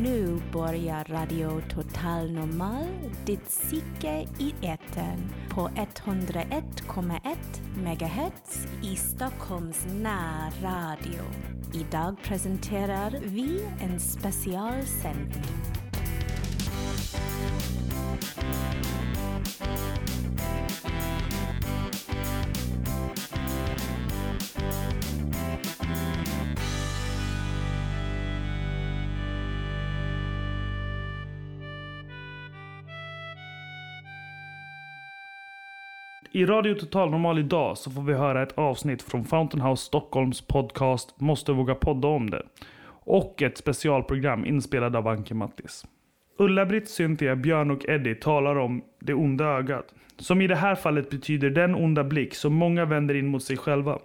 [0.00, 2.86] Nu börjar Radio Total Normal,
[3.26, 7.36] ditt psyke i etern på 101,1
[7.76, 11.22] MHz i Stockholms närradio.
[11.74, 15.81] Idag presenterar vi en specialsändning.
[36.34, 40.40] I Radio Total Normal idag så får vi höra ett avsnitt från Fountain House Stockholms
[40.40, 42.42] podcast Måste våga podda om det.
[42.88, 45.86] Och ett specialprogram inspelat av Anke Mattis.
[46.38, 49.94] Ulla-Britt, Cynthia, Björn och Eddie talar om det onda ögat.
[50.16, 53.56] Som i det här fallet betyder den onda blick som många vänder in mot sig
[53.56, 53.98] själva.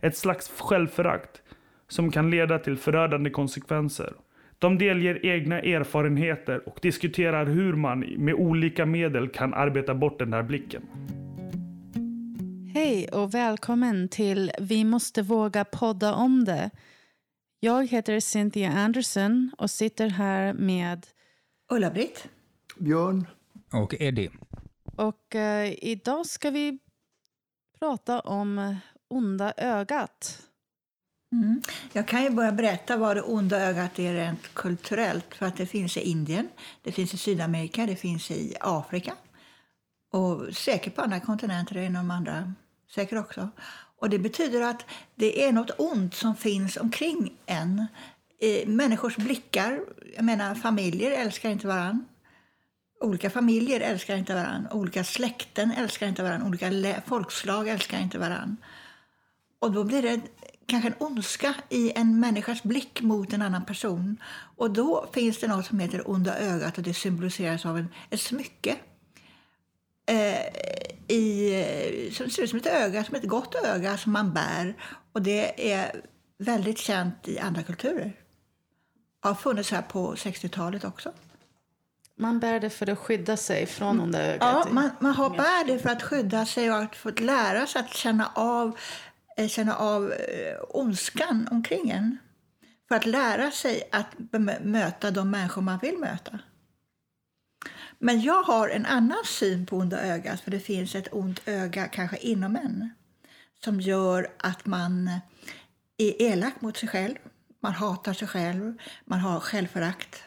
[0.00, 1.42] Ett slags självförakt
[1.88, 4.12] som kan leda till förödande konsekvenser.
[4.58, 10.32] De delger egna erfarenheter och diskuterar hur man med olika medel kan arbeta bort den
[10.32, 10.82] här blicken.
[12.74, 16.70] Hej och välkommen till Vi måste våga podda om det.
[17.60, 21.06] Jag heter Cynthia Anderson och sitter här med
[21.72, 22.28] Ulla-Britt.
[22.78, 23.26] Björn.
[23.72, 24.30] Och Eddie.
[24.96, 26.78] och eh, idag ska vi
[27.78, 28.76] prata om
[29.08, 30.42] onda ögat.
[31.32, 31.62] Mm.
[31.92, 35.34] Jag kan ju börja berätta vad det onda ögat är rent kulturellt.
[35.34, 36.48] För att det finns i Indien,
[36.82, 39.14] det finns i Sydamerika, det finns i Afrika.
[40.12, 42.54] Och säkert på andra kontinenter inom andra
[42.94, 43.50] säkert också.
[44.00, 47.86] Och det betyder att det är något ont som finns omkring en.
[48.40, 49.80] I Människors blickar,
[50.16, 52.04] jag menar familjer älskar inte varann.
[53.00, 54.68] Olika familjer älskar inte varann.
[54.70, 56.42] Olika släkten älskar inte varann.
[56.42, 58.56] Olika folkslag älskar inte varann.
[59.58, 60.20] Och då blir det
[60.66, 64.16] kanske en ondska i en människas blick mot en annan person.
[64.56, 68.20] Och då finns det något som heter onda ögat och det symboliseras av en, ett
[68.20, 68.76] smycke.
[70.06, 74.74] Eh, i, som ser ut som ett öga, som ett gott öga som man bär.
[75.12, 76.00] Och det är
[76.38, 78.12] väldigt känt i andra kulturer.
[79.20, 81.12] Har funnits här på 60-talet också.
[82.16, 84.38] Man bär det för att skydda sig från onda ögat.
[84.40, 87.80] Ja, man, man har bär det för att skydda sig och att få lära sig
[87.80, 88.78] att känna av,
[89.36, 92.18] eh, känna av eh, ondskan omkring en.
[92.88, 94.06] För att lära sig att
[94.60, 96.38] möta de människor man vill möta.
[98.04, 101.88] Men jag har en annan syn på onda ögat, för det finns ett ont öga
[101.88, 102.90] kanske inom en
[103.64, 105.08] som gör att man
[105.96, 107.16] är elak mot sig själv,
[107.60, 110.24] man hatar sig själv, man har självförakt.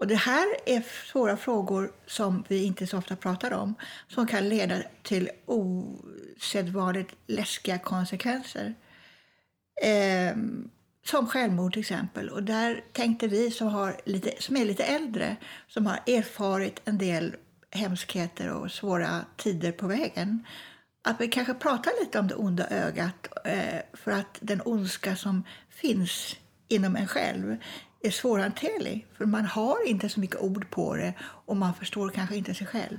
[0.00, 3.74] Och det här är svåra frågor som vi inte så ofta pratar om,
[4.08, 8.74] som kan leda till osedvanligt läskiga konsekvenser.
[9.82, 10.70] Ehm,
[11.10, 12.28] som självmord till exempel.
[12.28, 15.36] Och där tänkte vi som, har lite, som är lite äldre,
[15.68, 17.36] som har erfarit en del
[17.70, 20.46] hemskheter och svåra tider på vägen,
[21.04, 25.44] att vi kanske pratar lite om det onda ögat eh, för att den ondska som
[25.70, 26.36] finns
[26.68, 27.56] inom en själv
[28.02, 29.06] är svårhanterlig.
[29.16, 32.66] För man har inte så mycket ord på det och man förstår kanske inte sig
[32.66, 32.96] själv.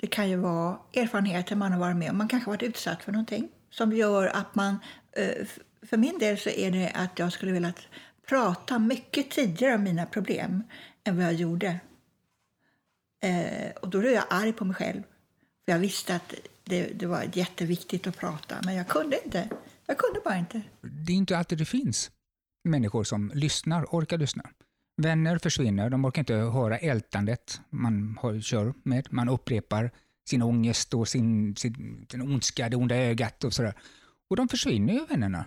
[0.00, 2.18] Det kan ju vara erfarenheter man har varit med om.
[2.18, 4.78] Man kanske har varit utsatt för någonting som gör att man...
[5.12, 5.46] Eh,
[5.82, 7.72] för min del så är det att jag skulle vilja
[8.28, 10.62] prata mycket tidigare om mina problem
[11.04, 11.80] än vad jag gjorde.
[13.22, 15.02] Eh, Och då blev jag arg på mig själv.
[15.64, 16.34] För jag visste att
[16.64, 19.48] det, det var jätteviktigt att prata, men jag kunde inte.
[19.86, 20.62] Jag kunde bara inte.
[20.80, 22.10] Det är inte alltid det finns
[22.64, 24.50] människor som lyssnar, orkar lyssna.
[24.96, 29.06] Vänner försvinner, de orkar inte höra ältandet man har, kör med.
[29.10, 29.90] Man upprepar
[30.28, 33.74] sin ångest och sin, sin, sin ondska, det onda ögat och sådär.
[34.30, 35.44] Och de försvinner ju, vännerna.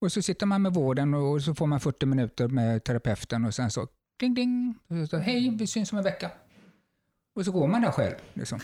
[0.00, 3.54] Och så sitter man med vården och så får man 40 minuter med terapeuten och
[3.54, 3.88] sen så
[4.20, 4.74] ding ding,
[5.10, 6.30] så, hej, vi syns om en vecka.
[7.34, 8.14] Och så går man där själv.
[8.34, 8.60] Liksom.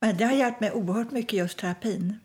[0.00, 2.18] Men det har hjälpt mig oerhört mycket just terapin.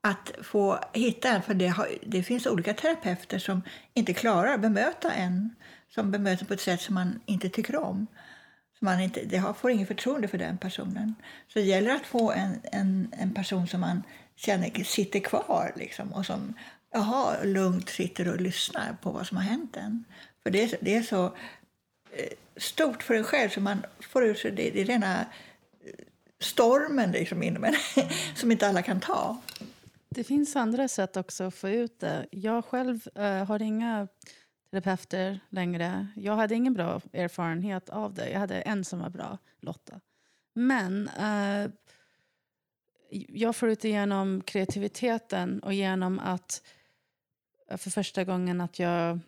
[0.00, 3.62] Att få hitta en, för det, har, det finns olika terapeuter som
[3.94, 5.54] inte klarar att bemöta en.
[5.88, 8.06] Som bemöter på ett sätt som man inte tycker om.
[8.78, 11.14] Så man inte, det har, får ingen förtroende för den personen.
[11.52, 14.02] Så det gäller att få en, en, en person som man
[14.36, 16.54] känner sitter kvar liksom, och som
[16.96, 20.04] jaha, lugnt sitter och lyssnar på vad som har hänt en.
[20.42, 24.24] För det, är så- det är så eh, stort för en själv så man får
[24.24, 25.24] ut sig det, det är rena eh,
[26.40, 27.74] stormen liksom inom en
[28.36, 29.40] som inte alla kan ta.
[30.08, 32.26] Det finns andra sätt också att få ut det.
[32.30, 34.08] Jag själv eh, har inga
[34.70, 36.06] terapeuter längre.
[36.16, 38.30] Jag hade ingen bra erfarenhet av det.
[38.30, 40.00] Jag hade en som var bra, Lotta.
[40.54, 41.70] Men eh,
[43.28, 46.62] jag får ut det genom kreativiteten och genom att
[47.68, 49.20] för första gången att jag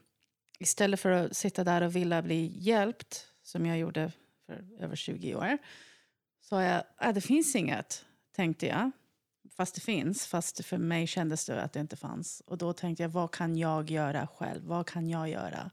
[0.58, 4.12] istället för att sitta där och vilja bli hjälpt, som jag gjorde
[4.46, 5.58] för över 20 år,
[6.40, 8.04] sa jag att det finns inget,
[8.36, 8.90] tänkte jag.
[9.50, 12.42] Fast det finns, fast för mig kändes det att det inte fanns.
[12.46, 14.64] Och då tänkte jag, vad kan jag göra själv?
[14.64, 15.70] Vad kan jag göra?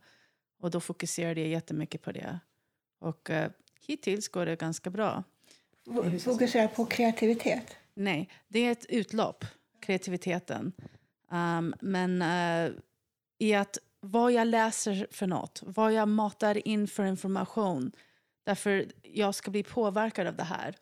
[0.60, 2.40] Och då fokuserade jag jättemycket på det.
[3.00, 3.48] Och uh,
[3.88, 5.24] hittills går det ganska bra.
[6.24, 7.76] Fokusera på kreativitet?
[7.94, 9.46] Nej, det är ett utlopp,
[9.82, 10.74] kreativiteten.
[11.32, 12.72] Um, men uh,
[13.38, 17.92] i att vad jag läser för något, vad jag matar in för information.
[18.44, 20.76] Därför jag ska bli påverkad av det här.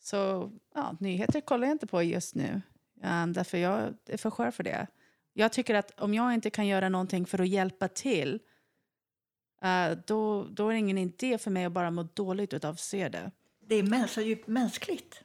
[0.00, 2.62] Så ja, nyheter kollar jag inte på just nu.
[3.02, 4.86] Um, därför jag är för skör för det.
[5.32, 8.40] Jag tycker att om jag inte kan göra någonting för att hjälpa till
[9.64, 12.80] uh, då, då är det ingen idé för mig att bara må dåligt av att
[12.80, 13.30] se det.
[13.60, 15.22] Det är så djupt mänskligt.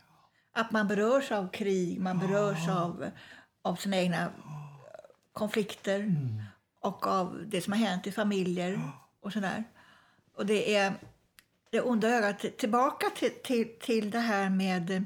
[0.52, 3.12] Att man berörs av krig, man berörs av,
[3.62, 4.32] av sina egna
[5.34, 6.44] konflikter mm.
[6.80, 8.82] och av det som har hänt i familjer
[9.20, 9.64] och sådär.
[10.34, 10.94] Och det är
[11.70, 12.58] det onda ögat.
[12.58, 15.06] Tillbaka till, till, till det här med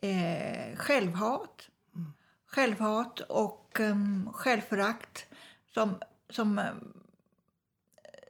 [0.00, 1.68] eh, självhat.
[1.94, 2.12] Mm.
[2.46, 5.26] Självhat och um, självförakt
[5.74, 5.98] som,
[6.30, 6.60] som,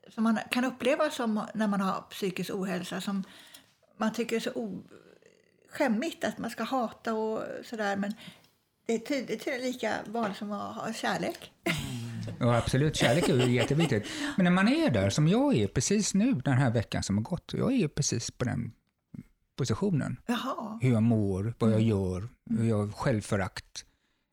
[0.09, 3.01] som man kan uppleva som när man har psykisk ohälsa.
[3.01, 3.25] Som
[3.97, 4.83] man tycker är så o,
[5.71, 7.97] skämmigt att man ska hata och sådär.
[7.97, 8.15] Men
[8.89, 11.53] det är tydligen lika vanligt som att ha kärlek.
[12.41, 12.97] Ja, absolut.
[12.97, 14.07] Kärlek är ju jätteviktigt.
[14.37, 17.23] Men när man är där, som jag är precis nu, den här veckan som har
[17.23, 18.73] gått, jag är ju precis på den
[19.57, 20.17] positionen.
[20.27, 20.79] Jaha.
[20.83, 23.85] Hur jag mår, vad jag gör, hur jag självförakt.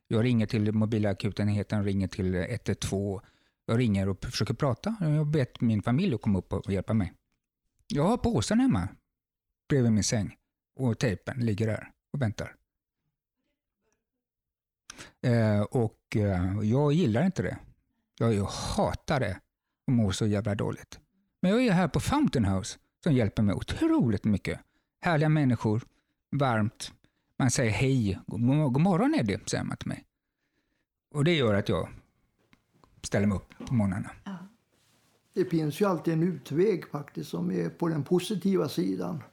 [0.08, 3.20] Jag ringer till mobilakutenheten, ringer till 112.
[3.66, 4.96] Jag ringer och försöker prata.
[5.00, 7.14] Jag har bett min familj att komma upp och hjälpa mig.
[7.88, 8.88] Jag har påsen hemma
[9.70, 10.36] bredvid min säng
[10.76, 12.56] och tejpen ligger där och väntar.
[15.22, 17.58] Eh, och eh, jag gillar inte det.
[18.20, 19.40] Jag hatar det
[19.88, 21.00] och mår så jävla dåligt.
[21.42, 24.60] Men jag är här på Fountain House som hjälper mig otroligt mycket.
[25.02, 25.84] Härliga människor,
[26.32, 26.92] varmt.
[27.40, 30.04] Man säger hej, god, god morgon Eddie, säger man till mig.
[31.14, 31.90] Och det gör att jag
[33.02, 34.12] ställer mig upp på morgnarna.
[35.34, 39.24] Det finns ju alltid en utväg faktiskt som är på den positiva sidan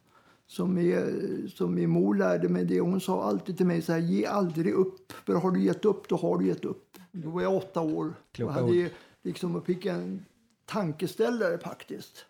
[0.53, 2.81] som, är, som min mor lärde mig det.
[2.81, 5.13] Hon sa alltid till mig så här, ge aldrig upp.
[5.13, 6.99] För har du gett upp, då har du gett upp.
[7.13, 8.91] Då var jag åtta år och hade
[9.23, 10.25] liksom, och fick en
[10.67, 12.27] tankeställare faktiskt.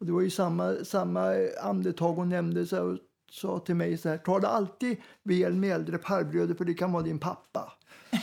[0.00, 2.98] Och det var ju samma, samma andetag hon nämnde så här,
[3.30, 6.92] sa till mig så här, ta det alltid väl med äldre farbröder för det kan
[6.92, 7.72] vara din pappa.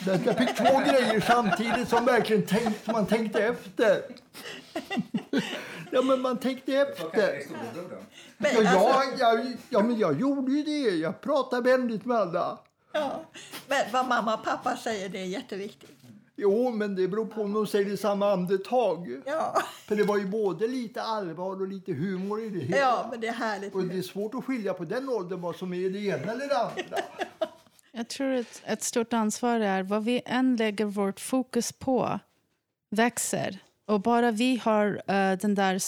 [0.03, 4.01] Så jag fick två grejer samtidigt som verkligen tänkt, man tänkte efter.
[5.91, 7.43] Ja, men man tänkte efter.
[8.37, 10.95] Ja, ja, ja, ja, men jag gjorde ju det.
[10.95, 12.59] Jag pratade vänligt med alla.
[12.91, 13.21] Ja,
[13.67, 15.99] men vad mamma och pappa säger det är jätteviktigt.
[16.35, 19.21] Jo, men det beror på om de säger det i samma andetag.
[19.25, 19.61] Ja.
[19.87, 22.77] För det var ju både lite allvar och lite humor i det hela.
[22.77, 23.75] Ja, men det är härligt.
[23.75, 26.47] Och det är svårt att skilja på den åldern vad som är det ena eller
[26.47, 26.97] det andra.
[27.91, 32.19] Jag tror att ett stort ansvar är vad vi än lägger vårt fokus på
[32.89, 33.59] växer.
[33.89, 35.81] Och bara vi har uh, den där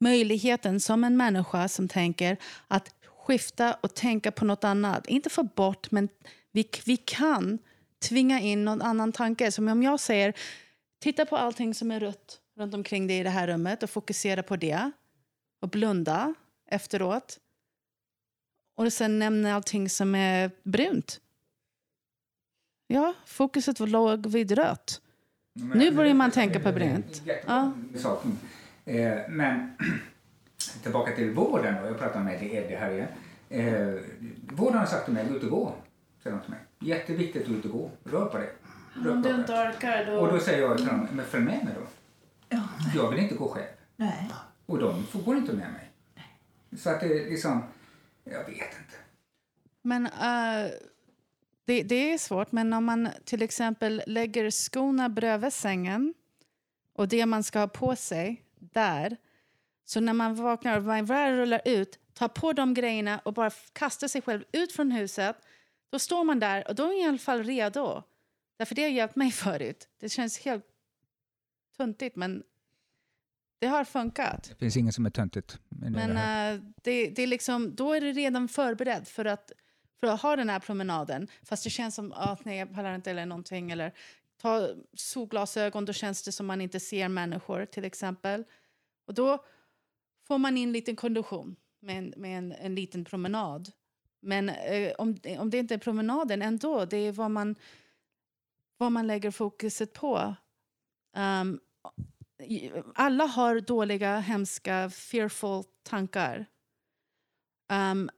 [0.00, 2.36] möjligheten som en människa som tänker
[2.68, 2.94] att
[3.26, 5.06] skifta och tänka på något annat.
[5.06, 6.08] Inte få bort, men
[6.52, 7.58] vi, vi kan
[8.02, 9.52] tvinga in någon annan tanke.
[9.52, 10.34] Som om jag säger,
[10.98, 14.42] titta på allting som är rött runt omkring dig i det här rummet och fokusera
[14.42, 14.90] på det.
[15.60, 16.34] Och blunda
[16.70, 17.38] efteråt.
[18.76, 21.20] Och sen nämna allting som är brunt.
[22.86, 25.00] Ja, fokuset låg vid rött.
[25.52, 27.22] Men, nu börjar man tänka på brunt.
[27.46, 27.72] Ja.
[28.84, 29.76] Eh, men
[30.82, 31.74] tillbaka till vården.
[31.86, 33.08] Jag pratar med Eddie här igen.
[33.48, 34.00] Eh,
[34.52, 35.74] vården har sagt till mig, gå ut och gå.
[36.22, 36.60] Säger de till mig.
[36.80, 37.90] Jätteviktigt att ut och gå.
[38.04, 38.50] Rör på dig.
[38.96, 40.12] Om du inte orkar då...
[40.12, 41.86] Och då säger jag till dem, men följ med mig då.
[42.48, 42.62] Ja.
[42.94, 43.66] Jag vill inte gå själv.
[43.96, 44.30] Nej.
[44.66, 45.90] Och de går inte med mig.
[46.14, 46.78] Nej.
[46.78, 47.62] Så att det är liksom,
[48.24, 48.96] jag vet inte.
[49.82, 50.72] Men uh,
[51.72, 56.14] det, det är svårt, men om man till exempel lägger skorna bredvid sängen
[56.92, 59.16] och det man ska ha på sig där.
[59.84, 64.08] Så när man vaknar och väl rullar ut, tar på de grejerna och bara kastar
[64.08, 65.36] sig själv ut från huset.
[65.90, 68.02] Då står man där och då är man i alla fall redo.
[68.56, 69.88] Därför det har hjälpt mig förut.
[70.00, 70.64] Det känns helt
[71.76, 72.42] töntigt men
[73.58, 74.48] det har funkat.
[74.48, 75.58] Det finns inget som är töntigt.
[75.68, 79.52] Men det, uh, det, det, är liksom, då är du redan förberedd för att,
[80.02, 81.28] för att ha den här promenaden.
[81.42, 83.70] Fast det känns som att nej, jag pallar inte eller någonting.
[83.70, 83.92] Eller
[84.36, 88.44] ta solglasögon, då känns det som man inte ser människor till exempel.
[89.06, 89.44] Och då
[90.26, 93.72] får man in lite kondition med en, med en, en liten promenad.
[94.20, 97.54] Men eh, om, om det inte är promenaden ändå, det är vad man,
[98.76, 100.34] vad man lägger fokuset på.
[101.16, 101.60] Um,
[102.94, 106.46] alla har dåliga, hemska, fearful tankar.
[107.72, 108.10] Um,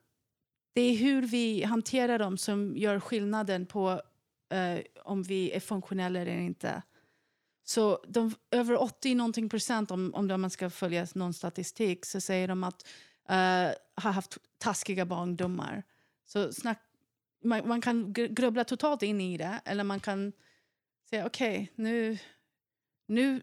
[0.74, 4.02] det är hur vi hanterar dem som gör skillnaden på
[4.50, 6.82] eh, om vi är funktionella eller inte.
[7.64, 12.48] Så de, över 80 någonting procent, om, om man ska följa någon statistik, så säger
[12.48, 12.86] de att
[13.30, 15.82] uh, har haft taskiga barndomar.
[16.24, 16.78] Så snack,
[17.42, 20.32] man, man kan grubbla totalt in i det, eller man kan
[21.10, 22.18] säga okej, nu,
[23.06, 23.42] nu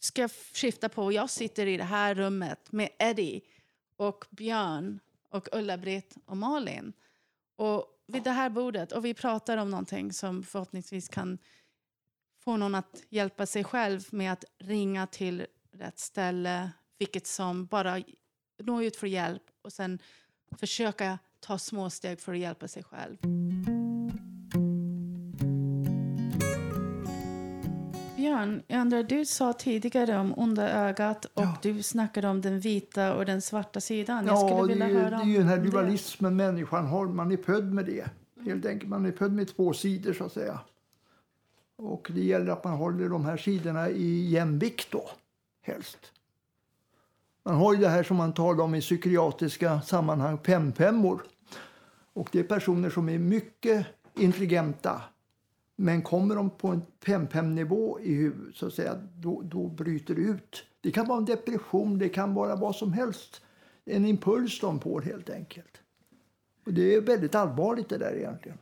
[0.00, 1.12] ska jag skifta på.
[1.12, 3.40] Jag sitter i det här rummet med Eddie
[3.96, 6.92] och Björn och Ulla-Britt och Malin.
[7.56, 11.38] Och vid det här bordet och vi pratar om någonting som förhoppningsvis kan
[12.44, 18.02] få någon att hjälpa sig själv med att ringa till rätt ställe, vilket som bara
[18.62, 19.98] nå ut för hjälp och sen
[20.58, 23.16] försöka ta små steg för att hjälpa sig själv.
[28.20, 31.56] Björn, jag undrar, du sa tidigare om onda ögat och Ja.
[31.62, 34.26] du snackade om den vita och den svarta sidan.
[34.26, 35.70] Jag Ja, det vilja är, det är ju den här det.
[35.70, 37.06] dualismen människan har.
[37.06, 38.06] Man är född med det.
[38.44, 38.88] Helt enkelt.
[38.90, 40.60] Man är född med två sidor så att säga.
[41.76, 45.10] Och det gäller att man håller de här sidorna i jämvikt då,
[45.62, 45.98] helst.
[47.44, 51.22] Man har ju det här som man talar om i psykiatriska sammanhang, femfemmor.
[52.12, 55.02] Och det är personer som är mycket intelligenta.
[55.82, 60.20] Men kommer de på en fem-fem-nivå i huvudet så att säga, då, då bryter det
[60.20, 60.64] ut.
[60.80, 63.42] Det kan vara en depression, det kan vara vad som helst.
[63.84, 65.80] En impuls de får helt enkelt.
[66.66, 68.58] Och det är väldigt allvarligt det där egentligen.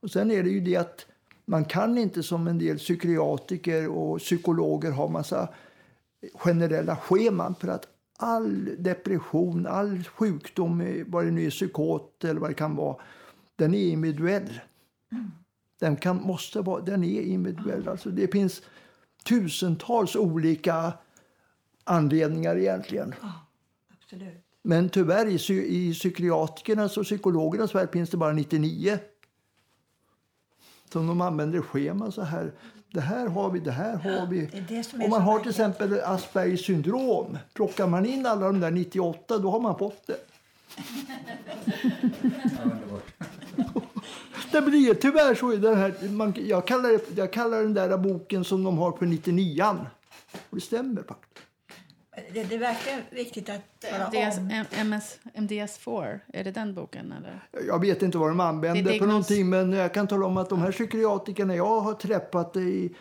[0.00, 1.06] Och sen är det ju det att
[1.44, 5.48] man kan inte som en del psykiatriker och psykologer ha massa
[6.34, 7.86] generella scheman för att
[8.16, 12.96] all depression, all sjukdom, vad det nu är, psykot eller vad det kan vara,
[13.56, 14.60] den är individuell.
[15.12, 15.30] Mm.
[15.80, 17.88] Den kan, måste vara, den är individuell.
[17.88, 18.62] Alltså det finns
[19.24, 20.92] tusentals olika
[21.84, 23.14] anledningar egentligen.
[24.02, 24.44] Absolut.
[24.62, 28.98] Men tyvärr i, psy- i psykiatrikernas och psykologernas värld finns det bara 99.
[30.92, 32.52] Som de använder schema så här.
[32.92, 34.40] Det här har vi, det här har vi.
[34.44, 39.38] Är Om man har till exempel Aspergers syndrom, plockar man in alla de där 98
[39.38, 40.16] då har man fått det.
[44.52, 45.50] Det blir tyvärr så.
[45.50, 48.92] är Den här, man, jag, kallar det, jag kallar den där boken som de har
[48.92, 49.86] för 99an.
[50.50, 51.46] Och det stämmer faktiskt.
[52.32, 54.64] Det, det verkligen viktigt att MDS, om.
[54.70, 57.12] MS, MDS4, är det den boken?
[57.12, 57.48] Eller?
[57.66, 60.58] Jag vet inte vad de använder diagnos- någonting men jag kan tala om att de
[60.58, 62.94] här psykiatrikerna jag har träffat i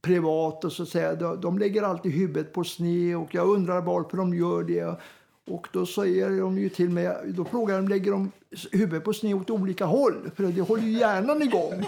[0.00, 3.80] privat och så att säga, de, de lägger alltid huvudet på sned och jag undrar
[3.80, 5.00] varför de gör det.
[5.48, 8.32] Och då säger de ju till mig, då frågar de, lägger de
[8.72, 10.30] huvudet på sned åt olika håll?
[10.36, 11.84] För det håller ju hjärnan igång.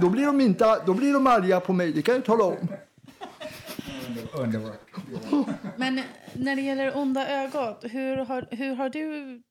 [0.00, 2.68] Då blir de, inte, då blir de arga på mig, det kan jag tala om.
[4.32, 4.80] Underbart.
[5.76, 6.00] Men
[6.32, 9.42] när det gäller onda ögat, hur har, hur har du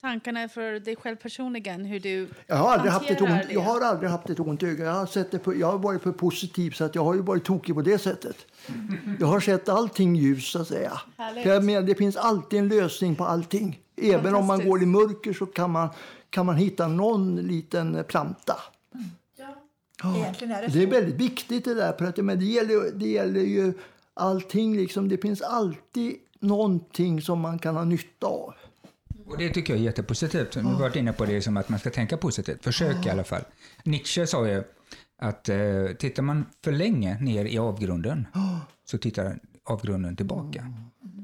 [0.00, 1.84] tankarna för dig själv personligen?
[1.84, 3.54] Hur du Jag har, aldrig haft ett ont, det?
[3.54, 4.84] jag har aldrig haft ett ont öga.
[4.84, 7.22] Jag har, sett det för, jag har varit för positiv så att jag har ju
[7.22, 8.36] varit tokig på det sättet.
[9.20, 11.00] Jag har sett allting ljus så att säga.
[11.44, 13.80] Jag menar, det finns alltid en lösning på allting.
[13.96, 15.88] Även om man går i mörker så kan man,
[16.30, 18.56] kan man hitta någon liten planta.
[20.16, 21.92] Egentligen är det Det är väldigt viktigt det där.
[21.92, 23.72] För att, men det, gäller, det gäller ju
[24.14, 24.76] allting.
[24.76, 28.54] Liksom, det finns alltid någonting som man kan ha nytta av.
[29.30, 30.52] Och det tycker jag är jättepositivt.
[30.52, 32.64] Du har varit inne på det som att man ska tänka positivt.
[32.64, 33.42] Försök i alla fall.
[33.84, 34.62] Nietzsche sa ju
[35.18, 38.26] att eh, tittar man för länge ner i avgrunden
[38.84, 40.72] så tittar avgrunden tillbaka.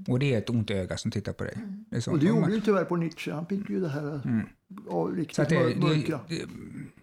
[0.09, 1.55] Och det är ett ont öga som tittar på dig.
[1.91, 2.11] Det är så.
[2.13, 3.33] Och det Och man- gjorde ju tyvärr på Nietzsche.
[3.33, 4.21] Han fick ju det här av
[4.89, 6.21] Så riktigt att det, mör- det, mörka.
[6.29, 6.45] det,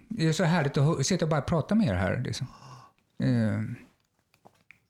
[0.09, 2.21] det är så härligt att sitta och bara prata med er här.
[2.25, 2.47] Liksom.
[3.23, 3.61] Eh,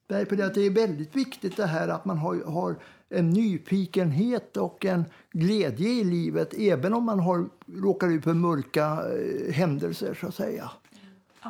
[0.06, 2.76] det, att det är väldigt viktigt det här att man har, har
[3.14, 8.84] en nyfikenhet och en glädje i livet även om man har, råkar ut för mörka
[8.84, 10.70] eh, händelser så att säga.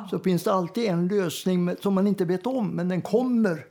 [0.09, 3.65] Så finns det alltid en lösning som man inte vet om, men den kommer.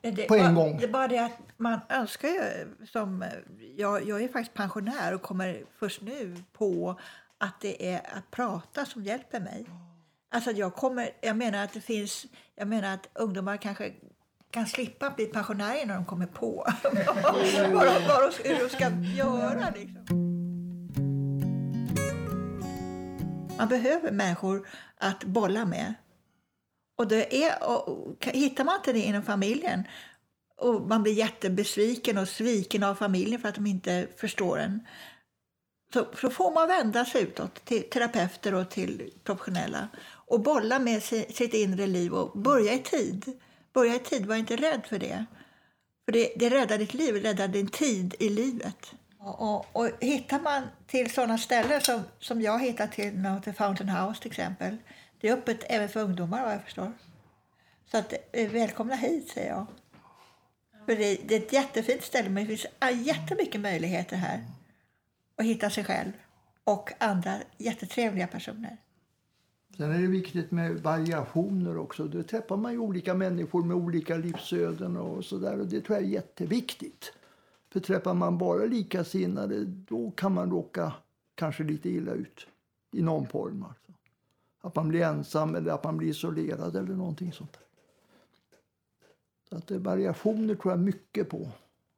[0.00, 0.78] Det, på en bara- gång.
[0.78, 2.40] Det är bara det att man önskar ju
[2.86, 3.24] som...
[3.76, 7.00] Jag, jag är faktiskt pensionär och kommer först nu på
[7.38, 9.66] att det är att prata som hjälper mig.
[10.30, 12.26] Alltså jag, kommer, jag menar att det finns...
[12.56, 13.92] Jag menar att ungdomar kanske
[14.54, 18.90] kan slippa bli pensionärer när de kommer på vad de, vad de, hur de ska
[19.16, 19.72] göra.
[19.76, 20.04] Liksom.
[23.58, 25.94] Man behöver människor att bolla med.
[26.98, 29.84] Och, det är, och, hittar man inte det inom familjen
[30.56, 34.86] och man blir jättebesviken och sviken av familjen för att de inte förstår en
[35.92, 41.02] så, så får man vända sig utåt till terapeuter och till professionella och bolla med
[41.02, 43.40] si- sitt inre liv och börja i tid.
[43.74, 45.24] Börja i tid, var inte rädd för det.
[46.04, 48.94] För det, det räddar ditt liv, räddar din tid i livet.
[49.18, 53.88] Och, och, och hittar man till sådana ställen som, som jag hittar till, till Fountain
[53.88, 54.76] House till exempel.
[55.20, 56.92] Det är öppet även för ungdomar vad jag förstår.
[57.90, 59.66] Så att, eh, välkomna hit säger jag.
[60.86, 64.44] För det, det är ett jättefint ställe men det finns ah, jättemycket möjligheter här.
[65.36, 66.12] Att hitta sig själv
[66.64, 68.76] och andra jättetrevliga personer.
[69.76, 72.04] Sen är det viktigt med variationer också.
[72.04, 75.60] Då träffar man ju olika människor med olika livsöden och sådär.
[75.60, 77.12] Och det tror jag är jätteviktigt.
[77.72, 80.92] För träffar man bara likasinnade då kan man råka
[81.34, 82.46] kanske lite illa ut
[82.92, 83.62] i någon form.
[83.62, 83.92] Alltså.
[84.60, 87.52] Att man blir ensam eller att man blir isolerad eller någonting sånt.
[87.52, 87.66] Där.
[89.48, 91.48] Så att det, variationer tror jag mycket på.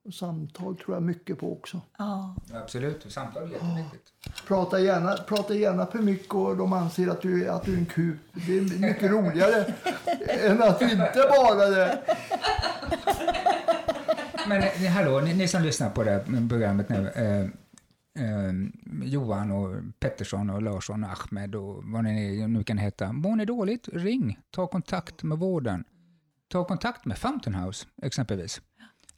[0.06, 1.80] Och samtal tror jag mycket på också.
[1.98, 2.36] Ja.
[2.54, 4.12] Absolut, samtal är jätteviktigt.
[4.46, 7.78] Prata gärna, prata gärna för mycket och de anser att du, är- att du är
[7.78, 8.16] en kup.
[8.46, 9.64] Det är mycket roligare
[10.40, 12.02] än att inte vara det.
[14.48, 17.08] Men eh, hallå, ni, ni som lyssnar på det här programmet nu.
[17.08, 17.40] Eh,
[18.24, 18.52] eh,
[19.04, 23.12] Johan och Pettersson och Larsson och Ahmed och vad ni nu kan heta.
[23.12, 23.88] Mår ni dåligt?
[23.92, 24.38] Ring.
[24.50, 25.84] Ta kontakt med vården.
[26.48, 28.60] Ta kontakt med Fountain House exempelvis.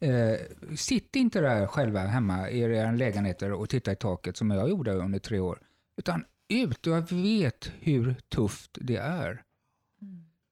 [0.00, 0.37] Eh,
[0.76, 4.93] sitt inte där själva hemma i era lägenheter och titta i taket som jag gjorde
[4.93, 5.61] under tre år.
[5.97, 9.43] Utan ut jag vet hur tufft det är.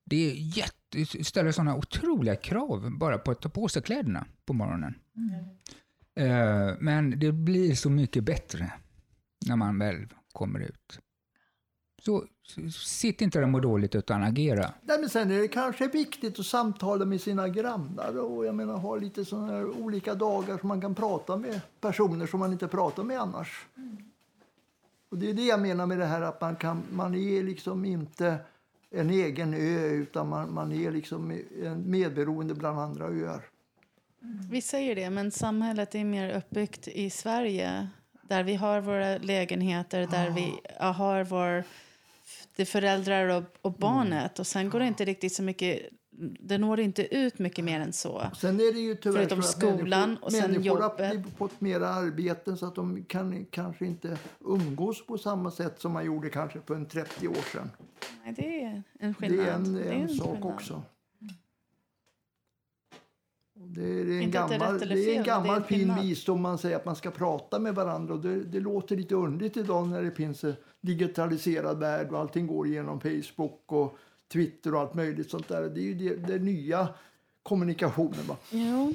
[0.04, 4.52] Det är jätte, ställer sådana otroliga krav bara på att ta på sig kläderna på
[4.52, 4.94] morgonen.
[6.14, 8.72] Eh, men det blir så mycket bättre
[9.46, 11.00] när man väl kommer ut.
[12.02, 12.24] Så
[12.72, 14.72] sitt inte där och må dåligt utan agera.
[14.82, 18.76] Nej, men sen är det kanske viktigt att samtala med sina grannar och jag menar
[18.76, 22.68] ha lite såna här olika dagar som man kan prata med personer som man inte
[22.68, 23.66] pratar med annars.
[25.08, 27.84] Och det är det jag menar med det här att man, kan, man är liksom
[27.84, 28.38] inte
[28.90, 33.42] en egen ö utan man, man är liksom en medberoende bland andra öar.
[34.50, 37.88] Vi säger det, men samhället är mer uppbyggt i Sverige
[38.22, 41.64] där vi har våra lägenheter, där vi har vår,
[42.56, 44.38] det är föräldrar och, och barnet.
[44.38, 45.82] Och sen går det inte riktigt så mycket,
[46.40, 48.22] det når inte ut mycket mer än så.
[48.36, 51.00] Sen är det ju tyvärr Förutom så att skolan människor, och sen människor jobbet.
[51.16, 55.92] har fått mera arbeten så att de kan kanske inte umgås på samma sätt som
[55.92, 57.70] man gjorde kanske för en 30 år sedan.
[58.24, 59.46] Nej, det är en Det skillnad.
[59.46, 60.52] är en, Det är en sak skillnad.
[60.54, 60.82] också.
[63.58, 66.58] Det är, det en det gammal, eller det är en det gammal fin visdom man
[66.58, 68.14] säger att man ska prata med varandra.
[68.14, 70.44] Och det, det låter lite underligt idag när det finns
[70.86, 73.98] digitaliserad värld och allting går genom Facebook och
[74.32, 75.62] Twitter och allt möjligt sånt där.
[75.62, 76.88] Det är ju det, det nya
[77.42, 78.26] kommunikationen.
[78.26, 78.36] Va?
[78.50, 78.94] Jo,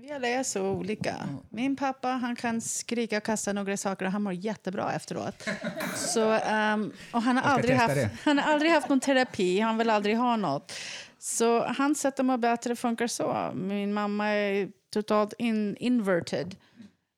[0.00, 1.14] vi alla är så olika.
[1.48, 5.48] Min pappa han kan skrika och kasta några saker och han mår jättebra efteråt.
[5.96, 8.10] Så, ehm, och han, har aldrig haft, det.
[8.24, 10.72] han har aldrig haft någon terapi, han vill aldrig ha något.
[11.18, 13.50] Så hans sätt att må bättre funkar så.
[13.54, 16.56] Min mamma är totalt in, inverted.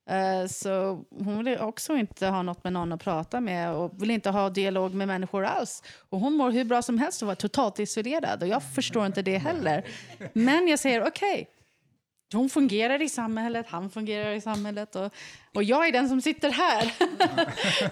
[0.09, 4.11] Eh, så hon vill också inte ha något med någon att prata med och vill
[4.11, 5.83] inte ha dialog med människor alls.
[6.09, 8.43] Och hon mår hur bra som helst och vara totalt isolerad.
[8.43, 9.85] Och jag förstår inte det heller.
[10.33, 11.47] Men jag säger okej,
[12.33, 15.13] hon fungerar i samhället, han fungerar i samhället och,
[15.53, 16.93] och jag är den som sitter här.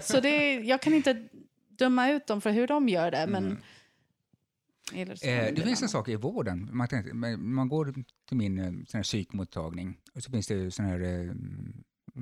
[0.02, 1.24] så det, jag kan inte
[1.68, 3.26] döma ut dem för hur de gör det.
[3.26, 3.58] Men,
[4.94, 6.68] Eller så Eh, det finns en sak i vården.
[6.72, 7.94] Man, tänkte, man går
[8.28, 11.00] till min eh, sån här psykmottagning och så finns det sån här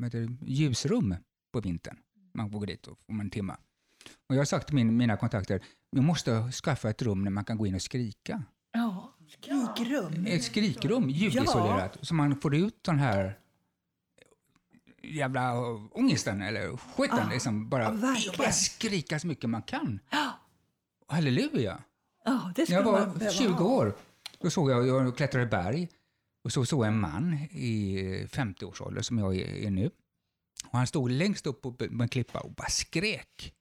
[0.03, 1.15] heter ljusrum
[1.53, 1.97] på vintern.
[2.35, 3.57] Man får gå dit och om en timme.
[4.29, 7.45] Och jag har sagt till min, mina kontakter, vi måste skaffa ett rum där man
[7.45, 8.43] kan gå in och skrika.
[8.73, 10.27] Ja, skrikrum.
[10.27, 13.39] Ett skrikrum, ljudisolerat, så man får ut den här
[15.03, 15.53] jävla
[15.93, 17.29] ångesten eller skiten.
[17.29, 20.01] liksom bara, ja, bara skrika så mycket man kan.
[21.09, 21.79] Halleluja!
[22.25, 23.65] Ja, det När jag var behöva 20 ha.
[23.65, 23.95] år,
[24.41, 25.89] då såg jag, jag klättrade i berg
[26.47, 27.99] och så såg jag en man i
[28.31, 29.91] 50-årsåldern som jag är, nu.
[30.65, 33.55] Och han stod längst upp på på en klippa och bara skrek.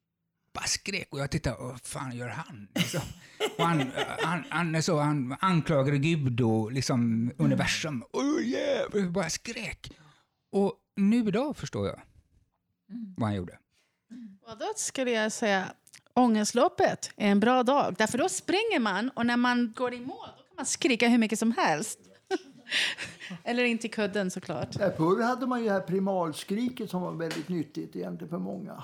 [0.54, 2.68] Bara skrek och jag tittade, vad fan gör han?
[2.76, 3.02] Liksom.
[3.58, 8.04] Och han, han, han, så, han anklagade Gud och liksom universum.
[8.14, 9.12] Oh, yeah!
[9.12, 9.92] Bara skrek.
[10.52, 12.02] Och nu idag förstår jag
[13.18, 13.60] vad han gjorde.
[14.48, 15.74] Och då skulle jag säga
[16.14, 17.96] ångestloppet är en bra dag.
[17.98, 21.18] Därför då springer man och när man går i mål då kan man skrika hur
[21.18, 22.00] mycket som helst.
[23.44, 24.74] Eller inte i kudden såklart.
[24.74, 28.84] Förr hade man ju det här primalskriket som var väldigt nyttigt egentligen för många.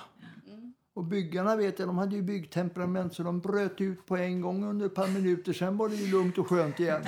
[0.94, 4.64] Och byggarna vet jag, de hade ju byggtemperament så de bröt ut på en gång
[4.66, 5.54] under ett par minuter.
[5.54, 7.02] Sen var det ju lugnt och skönt igen.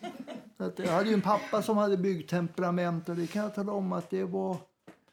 [0.56, 3.92] Att jag hade ju en pappa som hade byggtemperament och det kan jag tala om
[3.92, 4.56] att det var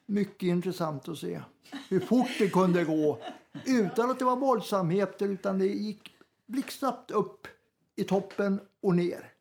[0.06, 1.41] mycket intressant att se.
[1.89, 3.20] Hur fort det kunde gå
[3.65, 6.12] utan att det var våldsamheter utan det gick
[6.46, 7.48] blixtsnabbt upp
[7.96, 9.32] i toppen och ner.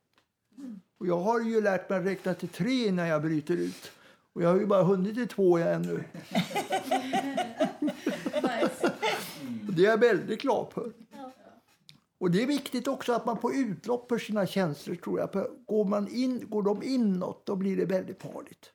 [0.98, 3.92] Och jag har ju lärt mig att räkna till tre innan jag bryter ut.
[4.32, 6.04] Och jag har ju bara hunnit till två ännu.
[9.68, 10.92] Det är jag väldigt glad för.
[12.18, 15.32] Och det är viktigt också att man får utlopp för sina känslor tror jag.
[15.32, 18.72] För går, man in, går de inåt då blir det väldigt farligt.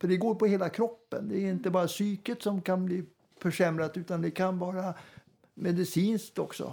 [0.00, 1.28] För det går på hela kroppen.
[1.28, 3.04] Det är inte bara psyket som kan bli
[3.40, 4.94] försämrat utan det kan vara
[5.54, 6.72] medicinskt också.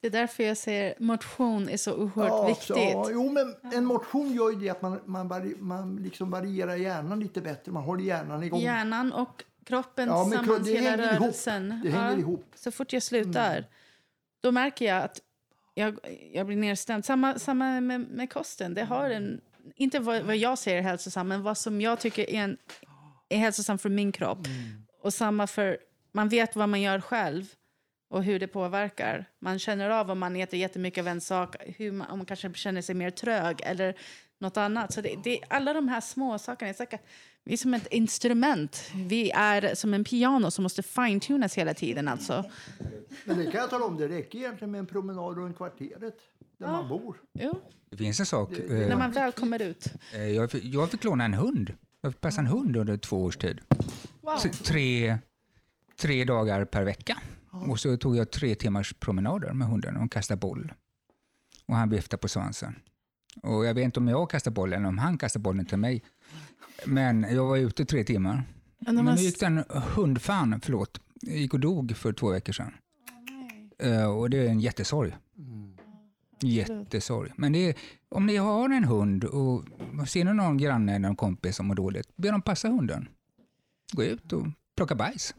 [0.00, 2.66] Det är därför jag säger motion är så oerhört Ja, viktigt.
[2.92, 6.76] Så, jo, men en motion gör ju det att man, man, vari, man liksom varierar
[6.76, 7.72] hjärnan lite bättre.
[7.72, 8.60] Man håller hjärnan igång.
[8.60, 11.20] Hjärnan och kroppen Ja, tillsammans, det hela hänger ihop.
[11.22, 11.80] rörelsen.
[11.84, 12.40] Det hänger ihop.
[12.40, 12.50] Mm.
[12.54, 13.64] Så fort jag slutar,
[14.40, 15.20] då märker jag att
[15.74, 15.98] jag,
[16.32, 17.04] jag blir nedstämd.
[17.04, 18.74] Samma, samma med, med kosten.
[18.74, 19.40] Det har en,
[19.74, 22.56] inte vad, vad jag ser är hälsosam, men vad som jag tycker är, en,
[23.28, 24.46] är hälsosam för min kropp.
[24.46, 24.58] Mm.
[25.02, 25.78] Och samma för,
[26.12, 27.44] man vet vad man gör själv
[28.08, 29.24] och hur det påverkar.
[29.38, 32.54] Man känner av om man äter jättemycket av en sak, hur man, om man kanske
[32.54, 33.94] känner sig mer trög eller
[34.38, 34.92] något annat.
[34.92, 37.00] Så det, det, alla de här små sakerna, är säkert,
[37.44, 38.90] vi är som ett instrument.
[38.94, 42.08] Vi är som en piano som måste fine-tunas hela tiden.
[42.08, 42.44] Alltså.
[43.24, 46.14] Men det kan jag tala om, det räcker egentligen med en promenad runt kvarteret
[46.58, 47.16] där man bor.
[47.32, 48.50] Jo, Det finns en sak.
[48.68, 49.86] när eh, man väl kommer ut.
[50.14, 51.72] eh, Jag fick, jag fick låna en hund.
[52.00, 53.60] Jag fick passa en hund under två års tid.
[54.20, 54.36] Wow.
[54.36, 55.18] Så Tre,
[56.00, 57.18] tre dagar per vecka.
[57.66, 60.72] Och så tog jag tre timmars promenader med hunden och kastade boll.
[61.66, 62.74] Och han viftade på svansen.
[63.42, 66.02] Och jag vet inte om jag kastade bollen eller om han kastade bollen till mig.
[66.86, 68.42] Men jag var ute tre timmar.
[68.78, 72.74] Men nu gick den hundfan, förlåt, gick och dog för två veckor sedan.
[73.78, 75.16] Eh, och det är en jättesorg.
[76.42, 77.32] Jättesorg.
[77.36, 77.74] Men är,
[78.08, 79.64] om ni har en hund och
[80.08, 83.08] ser ni någon granne eller någon kompis som mår dåligt, be dem passa hunden.
[83.92, 85.34] Gå ut och plocka bajs.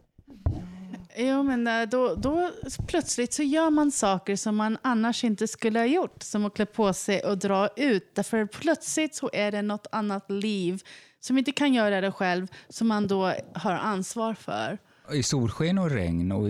[1.21, 2.51] Jo, men eh, då, då
[2.87, 6.23] plötsligt så gör man saker som man annars inte skulle ha gjort.
[6.23, 8.15] Som att klä på sig och dra ut.
[8.15, 10.81] Därför plötsligt så är det något annat liv
[11.19, 14.77] som inte kan göra det själv, som man då har ansvar för.
[15.13, 16.47] I solsken och regn och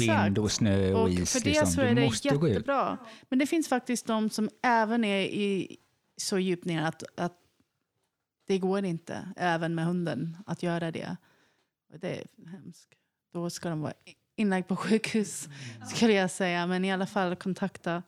[0.00, 1.32] vind och snö och, Och is.
[1.32, 1.66] för det liksom.
[1.66, 2.98] så är det jättebra.
[3.28, 5.76] Men det finns faktiskt de som även är i,
[6.16, 7.36] så djupt ner att, att
[8.46, 11.16] det går inte, även med hunden, att göra det.
[11.92, 12.97] Och det är hemskt.
[13.32, 13.92] Då ska de vara
[14.36, 15.48] inlagd på sjukhus,
[15.94, 16.66] skulle jag säga.
[16.66, 18.02] Men i alla fall kontakta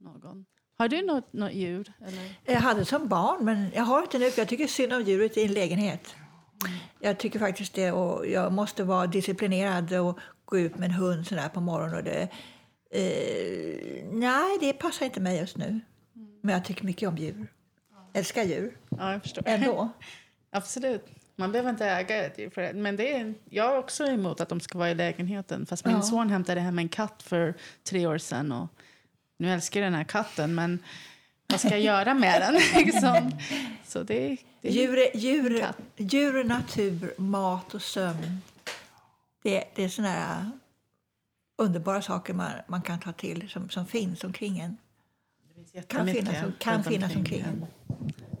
[0.00, 0.46] någon.
[0.78, 1.92] Har du något, något djur?
[2.06, 2.34] Eller?
[2.44, 5.36] Jag hade som barn, men jag har inte nu för jag tycker synd om djuret
[5.36, 6.14] i en lägenhet.
[7.00, 11.26] Jag tycker faktiskt det och jag måste vara disciplinerad och gå ut med en hund
[11.26, 11.94] sådär på morgonen.
[11.94, 12.28] Och det,
[12.90, 15.80] eh, nej, det passar inte mig just nu.
[16.42, 17.52] Men jag tycker mycket om djur.
[18.14, 19.42] Älskar djur Ja, jag förstår.
[19.46, 19.88] ändå.
[20.50, 21.06] Absolut.
[21.38, 22.72] Man behöver inte äga ett djur för det.
[22.72, 25.66] Men det är, jag är också emot att de ska vara i lägenheten.
[25.66, 26.02] Fast min Ja.
[26.02, 28.52] son hämtade hem en katt för tre år sedan.
[28.52, 28.68] Och
[29.38, 30.78] nu älskar jag den här katten, men
[31.46, 32.54] vad ska jag göra med den?
[32.84, 33.30] liksom.
[33.86, 35.76] Så det, det Djur, djur, katt.
[35.96, 38.40] djur, natur, mat och sömn.
[39.42, 40.50] Det, det är såna här
[41.58, 44.76] underbara saker man, man kan ta till som, som finns omkring en.
[45.54, 47.66] Kan jättemycket finnas, kan finnas omkring en.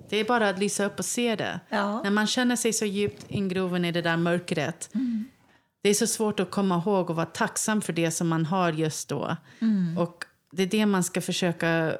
[0.08, 1.60] Det är bara att lysa upp och se det.
[1.68, 2.02] Ja.
[2.02, 4.90] När man känner sig så djupt ingroven i det där mörkret.
[5.82, 8.72] Det är så svårt att komma ihåg och vara tacksam för det som man har
[8.72, 9.36] just då.
[9.98, 11.98] Och det är det man ska försöka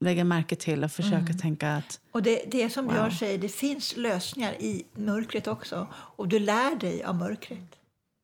[0.00, 3.96] lägga märke till och försöka tänka att Och det, det som jag säger, det finns
[3.96, 5.86] lösningar i mörkret också.
[5.94, 7.76] Och du lär dig av mörkret.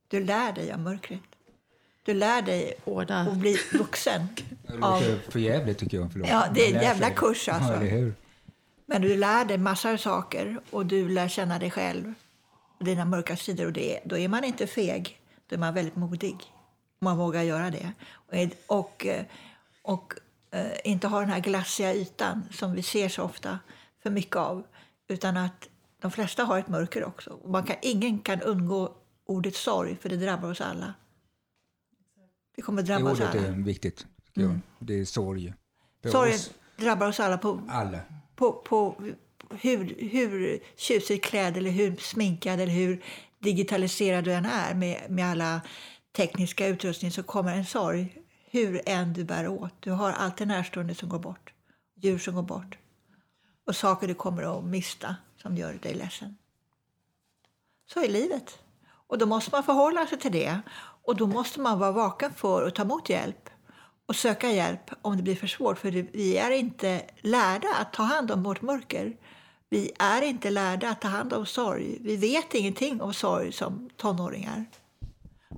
[0.08, 1.20] Du lär dig av mörkret.
[2.02, 3.16] Du lär dig Båda.
[3.16, 4.26] att bli vuxen.
[4.66, 6.12] Det av, låter för jävligt tycker jag.
[6.12, 6.28] Förlåt.
[6.28, 7.84] Ja, det är en jävla kurs, alltså.
[7.84, 8.12] Ja?
[8.86, 12.14] Men du lär dig massor av saker och du lär känna dig själv.
[12.78, 13.66] Och dina mörka sidor.
[13.66, 15.20] Och det, då är man inte feg.
[15.46, 16.36] Då är man väldigt modig.
[17.00, 17.92] Man vågar göra det.
[18.26, 19.24] Och, är- och, eh,
[19.82, 20.14] och
[20.50, 23.58] eh, inte ha den här glassiga ytan som vi ser så ofta
[24.02, 24.64] för mycket av.
[25.08, 25.68] Utan att
[26.00, 27.38] de flesta har ett mörker också.
[27.46, 28.92] Man kan, ingen kan undgå
[29.26, 30.94] ordet sorg, för det drabbar oss alla.
[32.56, 33.46] Det kommer Det drabba oss ordet alla.
[33.46, 34.06] är viktigt.
[34.26, 34.58] tycker jag.
[34.78, 35.54] Det är sorg.
[36.02, 37.98] För oss drabbar oss alla på alla
[38.36, 38.94] på, på
[39.50, 43.04] hur, hur tjusigt klädd eller hur sminkad eller hur
[43.38, 45.60] digitaliserad du än är med, med alla
[46.16, 48.18] tekniska utrustning så kommer en sorg
[48.50, 49.72] hur än du bär åt.
[49.80, 51.52] Du har alltid närstående som går bort,
[51.94, 52.78] djur som går bort
[53.66, 56.36] och saker du kommer att mista som gör dig ledsen.
[57.86, 58.58] Så är livet.
[59.06, 60.60] Och då måste man förhålla sig till det.
[61.04, 63.50] Och då måste man vara vaken för att ta emot hjälp
[64.06, 65.78] och söka hjälp om det blir för svårt.
[65.78, 69.16] För vi är inte lärda att ta hand om vårt mörker.
[69.68, 71.98] Vi är inte lärda att ta hand om sorg.
[72.00, 74.64] Vi vet ingenting om sorg som tonåringar.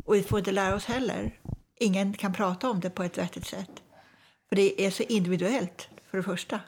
[0.05, 1.39] Och vi får inte lära oss heller
[1.77, 3.71] ingen kan prata om det på ett vettigt sätt.
[4.49, 6.61] För det är så individuellt, för det första.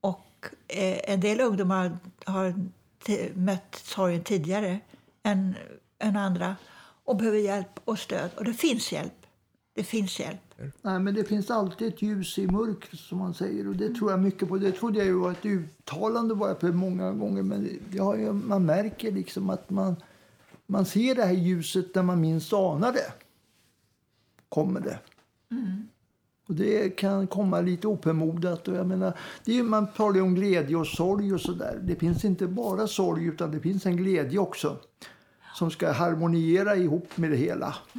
[0.00, 2.54] Och eh, en del ungdomar har
[3.34, 4.80] mött sorgen tidigare
[5.22, 5.54] än,
[5.98, 6.56] än andra
[7.04, 8.30] och behöver hjälp och stöd.
[8.36, 9.23] Och det finns hjälp.
[9.74, 10.54] Det finns hjälp.
[10.82, 13.68] Nej, men det finns alltid ett ljus i mörkret som man säger.
[13.68, 14.58] Och det tror jag mycket på.
[14.58, 17.42] Det trodde jag ju var ett uttalande bara för många gånger.
[17.42, 19.96] Men ja, man märker liksom att man,
[20.66, 23.12] man ser det här ljuset när man minst anar det.
[24.48, 24.98] Kommer det.
[26.48, 28.68] Och det kan komma lite opåmodat.
[28.68, 31.80] Och jag menar, det är, man talar ju om glädje och sorg och sådär.
[31.82, 34.76] Det finns inte bara sorg utan det finns en glädje också.
[35.54, 37.74] Som ska harmoniera ihop med det hela.
[37.92, 37.98] Så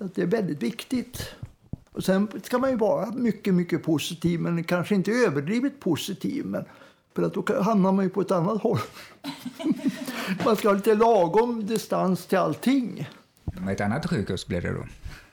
[0.00, 1.34] att det är väldigt viktigt.
[1.92, 6.46] Och sen ska man ju vara mycket, mycket positiv, men kanske inte överdrivet positiv.
[6.46, 6.64] Men
[7.14, 8.78] för att då hamnar man ju på ett annat håll.
[10.44, 13.08] man ska ha lite lagom distans till allting.
[13.44, 14.86] Med ett annat sjukhus blir det då.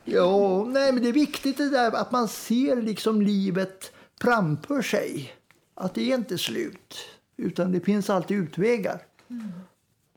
[0.06, 5.34] Ja, nej, men det är viktigt det där att man ser liksom livet framför sig.
[5.76, 6.96] Att det är inte slut,
[7.38, 9.02] utan det finns alltid utvägar.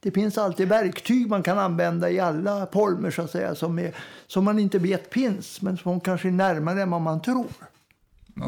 [0.03, 3.95] Det finns alltid verktyg man kan använda i alla former så att säga, som, är,
[4.27, 7.47] som man inte vet finns, men som kanske är närmare än vad man tror.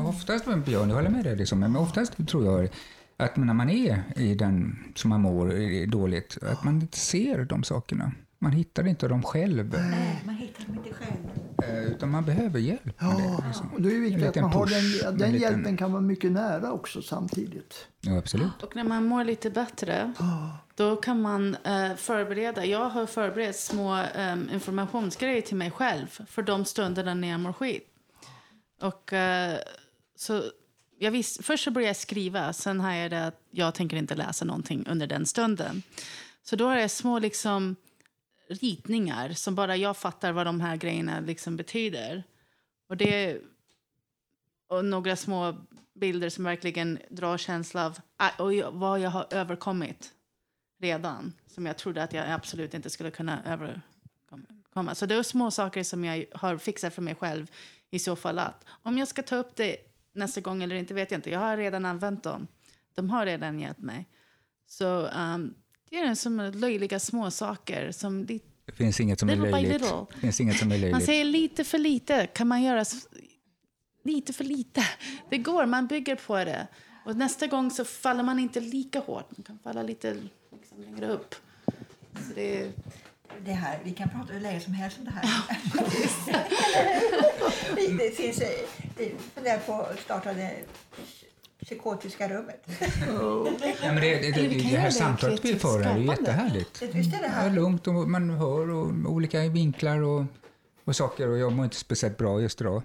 [0.09, 2.69] Oftast, Björn, jag håller med dig, liksom, men oftast tror jag
[3.17, 7.63] att när man är i den som man mår dåligt, att man inte ser de
[7.65, 8.13] sakerna.
[8.39, 11.77] Man hittar inte dem själv, Nej, man hittar dem inte själv.
[11.77, 13.47] eh, utan man behöver hjälp med det.
[13.47, 13.69] Liksom.
[13.75, 15.77] Och då är det viktigt En att man har push, den, en den liten- hjälpen
[15.77, 17.75] kan vara mycket nära också samtidigt.
[18.01, 18.63] Ja, absolut.
[18.63, 20.13] Och när man mår lite bättre,
[20.83, 22.65] då kan man eh, förbereda.
[22.65, 27.53] Jag har förberett små eh, informationsgrejer till mig själv för de stunderna när jag mår
[27.53, 27.89] skit.
[28.81, 29.59] Och eh,
[30.17, 30.43] så
[30.99, 34.15] jag visst, först så började jag skriva, sen har jag det att jag tänker inte
[34.15, 35.83] läsa någonting under den stunden.
[36.43, 37.77] Så då har jag små liksom
[38.49, 42.23] ritningar som bara jag fattar vad de här grejerna liksom betyder.
[42.89, 43.39] Och det
[44.69, 45.57] och några små
[45.95, 47.99] bilder som verkligen drar känsla av
[48.39, 50.13] och vad jag har överkommit
[50.83, 51.33] redan.
[51.47, 54.95] Som jag trodde att jag absolut inte skulle kunna överkomma.
[54.95, 57.51] Så det är små saker som jag har fixat för mig själv
[57.91, 59.77] i så fall att om jag ska ta upp det
[60.15, 61.31] nästa gång eller inte vet jag inte.
[61.31, 62.47] Jag har redan använt dem.
[62.95, 64.09] De har redan hjälpt mig.
[64.67, 65.55] Så um,
[65.91, 69.83] det är som löjliga små saker som det, Det finns inget som är löjligt.
[70.15, 71.07] Det finns inget som är man löjligt.
[71.07, 72.85] säger lite för lite kan man göra
[74.05, 74.85] lite för lite.
[75.31, 76.67] Det går, man bygger på det.
[77.05, 79.37] Och nästa gång så faller man inte lika hårt.
[79.37, 80.17] Man kan falla lite
[80.85, 81.35] längre upp.
[82.15, 82.73] Så det
[83.45, 85.23] Det här, vi kan prata hur länge som helst om det här.
[87.99, 88.49] det, finns, eh,
[88.97, 90.55] vi funderar på att starta det
[91.65, 92.67] psykotiska rummet.
[93.09, 93.47] Ja,
[93.83, 96.83] men det, det, det, det här samtalet vi för är ju jättehärligt.
[96.83, 97.51] Visst är det Det är här?
[97.51, 100.25] lugnt och man hör och olika vinklar och,
[100.85, 102.83] och saker och jag mår inte speciellt bra just idag.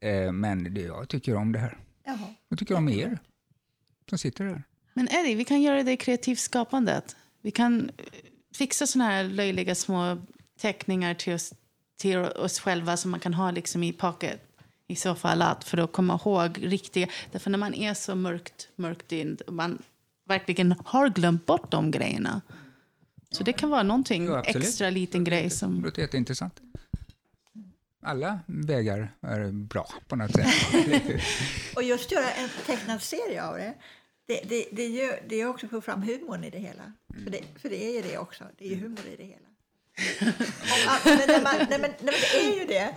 [0.00, 1.78] Eh, men det, jag tycker om det här.
[2.04, 2.34] Jaha.
[2.48, 3.18] Jag tycker om er
[4.08, 4.62] som sitter här.
[4.94, 7.16] Men Eddie, vi kan göra det kreativt skapandet.
[7.42, 8.04] Vi kan eh,
[8.54, 10.18] fixa såna här löjliga små
[10.60, 11.54] teckningar till oss,
[11.96, 14.40] till oss själva som man kan ha liksom i pocket.
[14.86, 17.08] I så fall att, för att komma ihåg riktiga...
[17.32, 19.82] Därför när man är så mörkt, mörkt in, och man
[20.28, 22.40] verkligen har glömt bort de grejerna.
[23.30, 24.66] Så det kan vara någonting absolut.
[24.66, 25.82] extra liten grej Det som...
[25.84, 26.60] låter jätteintressant.
[28.02, 30.46] Alla vägar är bra på något sätt.
[31.76, 33.74] Och just göra en tecknad serie av det,
[34.30, 36.92] det, det, det, gör, det gör också få fram humorn i det hela.
[37.24, 38.44] För det, för det är ju det också.
[38.58, 39.46] Det är ju humor i det hela.
[41.04, 42.94] Men, nej, men, nej, men det är ju det.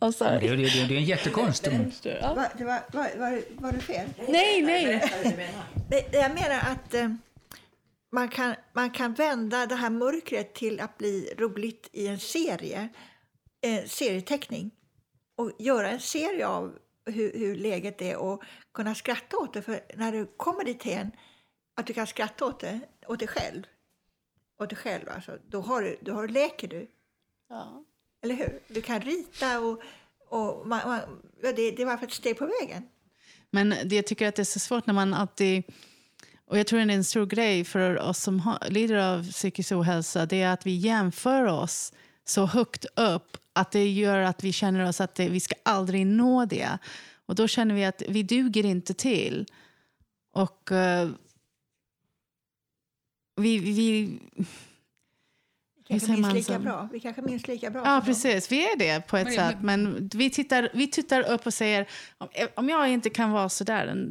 [0.00, 1.66] Oh, det, är- det, är- det är en jättekonst.
[1.66, 4.08] Va, det var, var, var, var det fel?
[4.28, 5.02] Nej, nej!
[5.90, 7.08] Det, det jag menar att eh,
[8.12, 12.88] man, kan, man kan vända det här mörkret till att bli roligt i en serie,
[13.60, 14.70] en serieteckning
[15.36, 16.74] och göra en serie av
[17.10, 18.42] hur, hur läget är och
[18.74, 19.62] kunna skratta åt det.
[19.62, 21.12] För när du kommer dithän
[21.76, 23.62] att du kan skratta åt det, åt dig själv,
[24.58, 26.86] åt dig själv alltså, då, har du, då har, leker du.
[27.48, 27.84] Ja.
[28.22, 28.60] Eller hur?
[28.68, 29.82] Du kan rita och,
[30.28, 31.00] och man, man,
[31.42, 32.88] ja, det, det var för ett steg på vägen.
[33.50, 35.62] Men det, jag tycker att det är så svårt när man alltid...
[36.46, 39.30] Och jag tror att det är en stor grej för oss som har, lider av
[39.30, 40.26] psykisk ohälsa.
[40.26, 41.92] Det är att vi jämför oss
[42.24, 46.06] så högt upp att det gör att vi känner oss att det, vi ska aldrig
[46.06, 46.78] nå det.
[47.26, 49.46] Och då känner vi att vi duger inte till.
[50.32, 51.08] Och eh,
[53.36, 54.18] vi, vi,
[55.88, 56.88] kanske säger minns lika som- bra.
[56.92, 57.82] Vi kanske minns lika bra.
[57.84, 58.52] Ja, precis.
[58.52, 59.56] Vi är det på ett Men- sätt.
[59.62, 63.64] Men vi tittar, vi tittar upp och säger om, om jag inte kan vara så
[63.64, 64.08] där,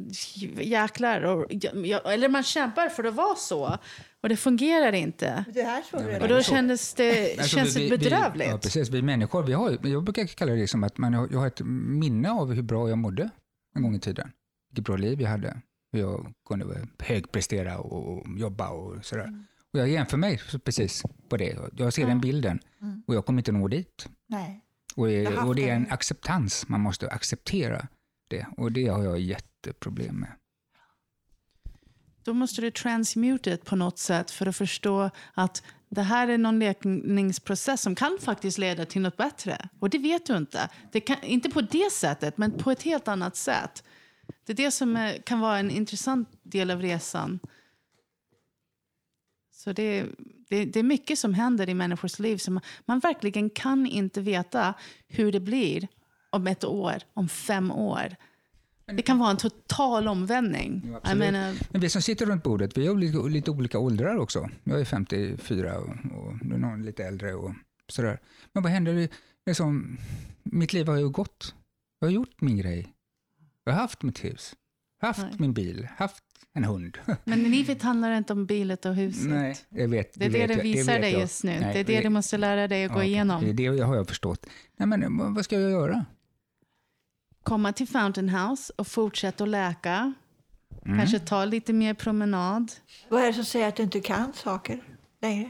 [0.61, 1.21] jäklar.
[1.21, 1.45] Och,
[1.85, 3.77] jag, eller man kämpar för att vara så.
[4.23, 5.45] Och det fungerar inte.
[5.53, 8.49] Det här såg du Och då kändes det Alltså, känns vi- det vi- bedrövligt.
[8.49, 8.89] ja, precis.
[8.89, 12.31] Vi människor, vi har, jag brukar kalla det som att man, jag har ett minne
[12.31, 13.29] av hur bra jag mådde
[13.75, 14.31] en gång i tiden.
[14.69, 15.61] Vilket bra liv jag hade.
[15.91, 19.23] Hur jag kunde högprestera och, och jobba och sådär.
[19.23, 19.45] Mm.
[19.73, 21.57] Och jag jämför mig precis på det.
[21.77, 23.03] Jag ser den bilden Mm.
[23.07, 24.09] och jag kommer inte nå dit.
[24.27, 24.61] Nej.
[24.95, 27.87] Och, och det är en acceptans, man måste acceptera
[28.27, 28.45] det.
[28.57, 30.29] Och det har jag jätteproblem med.
[32.29, 36.37] Då måste du transmute det på något sätt för att förstå att det här är
[36.37, 39.69] någon läkningsprocess som kan faktiskt leda till något bättre.
[39.79, 40.69] Och det vet du inte.
[40.91, 43.83] Det kan, inte på det sättet, men på ett helt annat sätt.
[44.45, 47.39] Det är det som är, kan vara en intressant del av resan.
[49.51, 50.05] Så det,
[50.49, 54.21] det, det är mycket som händer i människors liv som man, man verkligen kan inte
[54.21, 54.73] veta
[55.07, 55.87] hur det blir
[56.29, 58.15] om ett år, om fem år.
[58.93, 60.81] Det kan vara en total omvändning.
[60.85, 61.19] Jo, Jag absolut.
[61.19, 64.49] menar, Men vi som sitter runt bordet, vi har lite, lite olika åldrar också.
[64.63, 67.51] Jag är 54 och, och nu är någon lite äldre och
[67.87, 68.19] sådär.
[68.53, 68.93] Men vad händer?
[68.93, 69.09] i-
[69.45, 69.97] Liksom,
[70.43, 71.55] mitt liv har ju gått.
[71.99, 72.87] Jag har gjort min grej.
[73.65, 74.53] Jag har haft mitt hus,
[75.01, 75.31] haft Nej.
[75.39, 76.23] min bil, haft
[76.53, 76.97] en hund.
[77.23, 79.29] Men livet handlar inte om bilet och huset.
[79.29, 80.13] Nej, jag vet.
[80.19, 81.21] Det är det det jag, visar vet dig jag.
[81.21, 81.59] just nu.
[81.59, 83.43] Nej, det är det du måste lära dig att Ja, gå igenom.
[83.43, 84.45] Det är det har jag förstått.
[84.77, 86.05] Nej, men vad ska jag göra?
[87.49, 90.13] Komma till Fountain House och fortsätta att läka.
[90.85, 90.97] Mm.
[90.97, 92.71] Kanske ta lite mer promenad.
[93.09, 94.83] Vad är det som säger att du inte kan saker
[95.21, 95.49] längre?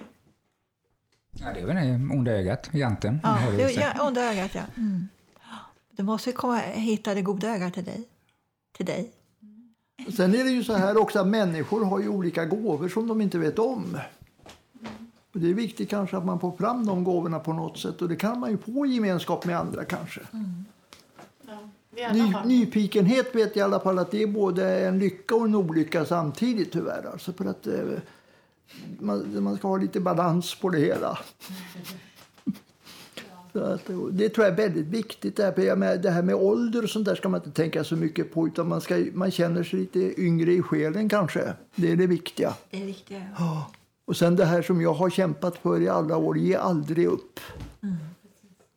[1.31, 3.19] Ja, det är väl det onda ögat, janten.
[3.23, 4.61] Ja, det, ja, onda ögat, ja.
[4.77, 5.07] Mm.
[5.91, 8.07] Du måste komma, hitta det goda ögat till dig.
[8.77, 9.11] Till dig.
[10.15, 13.21] Sen är det ju så här också att människor har ju olika gåvor som de
[13.21, 13.97] inte vet om.
[15.33, 18.09] Och det är viktigt kanske att man får fram de gåvorna på något sätt och
[18.09, 20.21] det kan man ju få i gemenskap med andra kanske.
[21.91, 25.55] Ny, nyfikenhet vet jag i alla fall att det är både en lycka och en
[25.55, 27.09] olycka samtidigt tyvärr.
[27.11, 27.73] Alltså för att eh,
[28.99, 31.19] man, man ska ha lite balans på det hela.
[33.53, 35.35] Att, det tror jag är väldigt viktigt.
[35.35, 37.51] Det här, för jag menar, det här med ålder och sånt där ska man inte
[37.61, 38.47] tänka så mycket på.
[38.47, 41.53] Utan man, ska, man känner sig lite yngre i själen kanske.
[41.75, 42.53] Det är det viktiga.
[42.69, 43.17] Det är viktigt.
[44.05, 47.39] Och sen det här som jag har kämpat för i alla år, ge aldrig upp.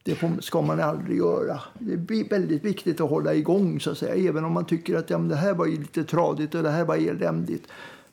[0.02, 1.60] Det ska man aldrig göra.
[1.78, 4.28] Det är väldigt viktigt att hålla igång så att säga.
[4.28, 6.96] Även om man tycker att ja, det här var lite tradigt och det här var
[6.96, 7.66] eländigt.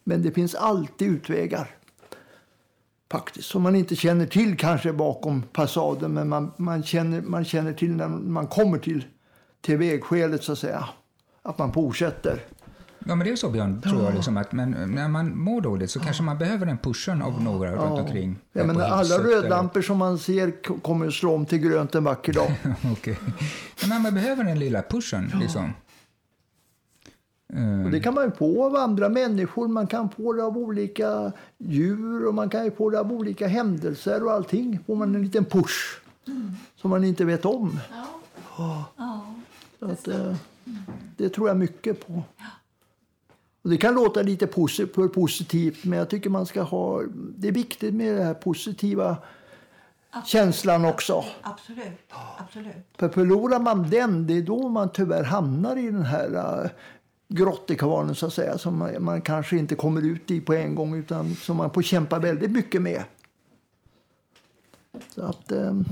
[0.04, 1.75] Men det finns alltid utvägar.
[3.12, 3.47] Faktiskt.
[3.47, 6.13] Som man inte känner till kanske bakom fasaden.
[6.13, 9.06] Men man, man, känner, man känner till när man kommer till,
[9.62, 10.89] till vägskälet så att säga.
[11.41, 12.43] Att man fortsätter.
[13.05, 14.13] Ja, men det är så Björn, tror jag.
[14.15, 17.71] Liksom, att, men när man mår dåligt så kanske man behöver den pushen av några
[17.75, 18.38] runt omkring.
[18.53, 22.33] Ja, men alla rödlampor som man ser kommer att slå om till grönt en vacker
[22.33, 22.55] dag.
[22.91, 23.19] Okej.
[23.89, 25.31] Men man behöver den lilla pushen.
[25.39, 25.73] Liksom.
[27.53, 30.57] Eh, Och det kan man ju få av andra människor, man kan få det av
[30.57, 34.79] olika djur och man kan ju få det av olika händelser och allting.
[34.88, 35.99] Får man en liten push
[36.75, 37.79] som man inte vet om.
[38.57, 38.85] Ja.
[39.79, 40.35] Så att, eh,
[41.17, 42.23] det tror jag mycket på.
[43.62, 44.48] Och det kan låta lite
[45.13, 49.17] positivt men jag tycker man ska ha, det är viktigt med den här positiva
[50.26, 51.26] känslan också.
[51.41, 52.12] Absolut.
[52.38, 52.76] Absolut.
[52.98, 56.69] För förlorar man den, det är då man tyvärr hamnar i den här uh,
[57.28, 58.58] grottekvarnen så att säga.
[58.58, 61.82] Som man, man kanske inte kommer ut i på en gång utan som man får
[61.82, 63.04] kämpa väldigt mycket med.
[65.15, 65.52] Så att...
[65.52, 65.86] ehm,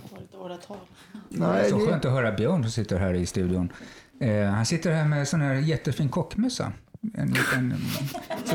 [1.30, 3.71] Det är nej, så skönt att höra Björn som sitter här i studion.
[4.19, 6.71] Eh, han sitter här med sån här jättefin kockmössa.
[7.13, 7.75] En liten...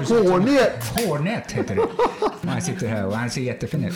[0.08, 0.84] Hårnät!
[0.96, 1.88] Hårnät heter det.
[2.48, 3.94] Han sitter här och han ser jättefin ut.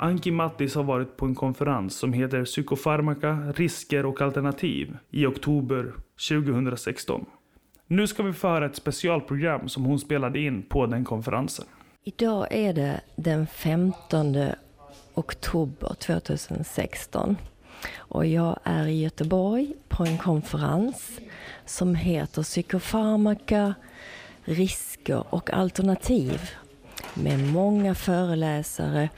[0.00, 5.92] Anki Mattis har varit på en konferens som heter Psykofarmaka, risker och alternativ i oktober
[6.28, 7.26] 2016.
[7.90, 11.64] Nu ska vi få höra ett specialprogram som hon spelade in på den konferensen.
[12.04, 14.36] Idag är det den 15
[15.14, 17.36] oktober 2016
[17.96, 21.20] och jag är i Göteborg på en konferens
[21.66, 23.74] som heter Psykofarmaka,
[24.44, 26.50] risker och alternativ
[27.14, 29.08] med många föreläsare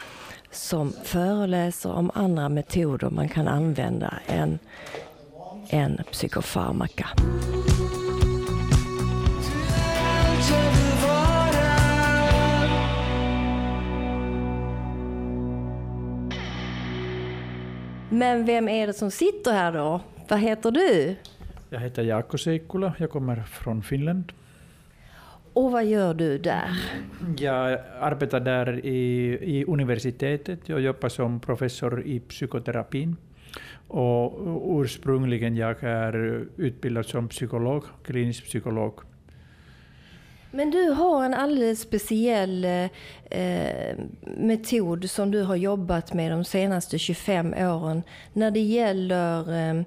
[0.50, 4.58] som föreläser om andra metoder man kan använda än,
[5.70, 7.08] än psykofarmaka.
[18.12, 20.00] Men vem är det som sitter här då?
[20.28, 21.16] Vad heter du?
[21.70, 24.32] Jag heter Jaakko Seikkula, jag kommer från Finland.
[25.52, 26.68] Och vad gör du där?
[27.38, 30.68] Jag arbetar där i, i universitetet.
[30.68, 33.16] Jag jobbar som professor i psykoterapin.
[33.88, 39.00] Och ursprungligen jag är utbildad som psykolog, klinisk psykolog.
[40.50, 42.64] Men du har en alldeles speciell
[43.30, 49.82] eh, metod som du har jobbat med de senaste 25 åren när det gäller eh,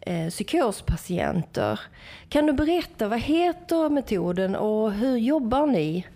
[0.00, 1.80] eh, psykospatienter.
[2.28, 6.06] Kan du berätta, vad heter metoden och hur jobbar ni?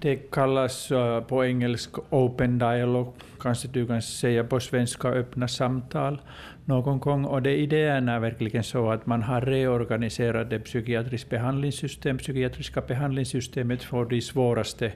[0.00, 6.20] Det kallas uh, på engelska open dialogue, kanske du kan säga på svenska öppna samtal
[6.64, 7.24] någon gång.
[7.24, 12.22] Och det idén är verkligen så att man har reorganiserat det psykiatriska behandlingssystemet.
[12.22, 14.92] psykiatriska behandlingssystemet för de svåraste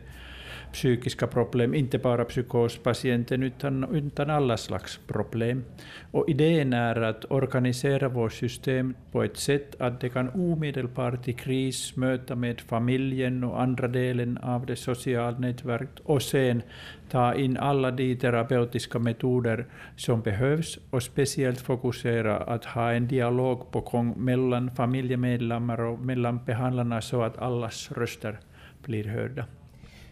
[0.72, 5.64] psykiska problem, inte bara psykospatienten utan, utan alla slags problem.
[6.10, 11.32] Och idén är att organisera vårt system på ett sätt att det kan omedelbart i
[11.32, 16.62] kris möta med familjen och andra delen av det sociala nätverket och sen
[17.10, 23.70] ta in alla de terapeutiska metoder som behövs och speciellt fokusera att ha en dialog
[23.70, 28.38] på gång mellan familjemedlemmar och mellan behandlarna så att allas röster
[28.82, 29.44] blir hörda.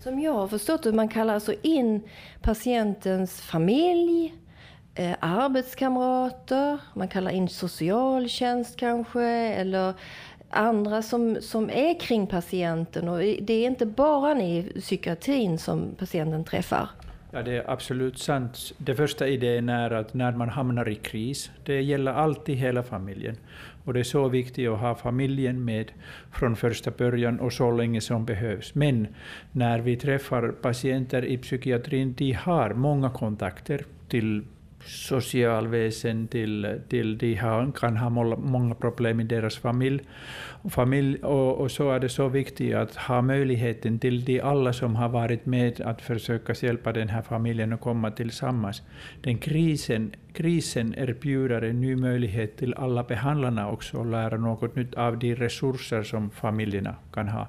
[0.04, 2.02] Som jag har förstått det, man kallar alltså in
[2.42, 4.34] patientens familj,
[4.94, 9.94] eh, arbetskamrater, man kallar in socialtjänst kanske, eller
[10.50, 13.08] andra som, som är kring patienten.
[13.08, 16.88] Och det är inte bara ni i psykiatrin som patienten träffar.
[17.30, 18.72] Ja, det är absolut sant.
[18.78, 23.36] Det första idén är att när man hamnar i kris, det gäller alltid hela familjen.
[23.84, 25.92] Och det är så viktigt att ha familjen med
[26.32, 28.74] från första början och så länge som behövs.
[28.74, 29.06] Men
[29.52, 34.42] när vi träffar patienter i psykiatrin, de har många kontakter till
[34.86, 40.00] socialväsen till, till de har, kan ha många problem i deras familj.
[40.70, 44.96] familj och, och, så är det så viktigt att ha möjligheten till de alla som
[44.96, 48.82] har varit med att försöka hjälpa den här familjen att komma tillsammans.
[49.22, 54.94] Den krisen, krisen erbjuder en ny möjlighet till alla behandlarna också att lära något nytt
[54.94, 57.48] av de resurser som familjerna kan ha.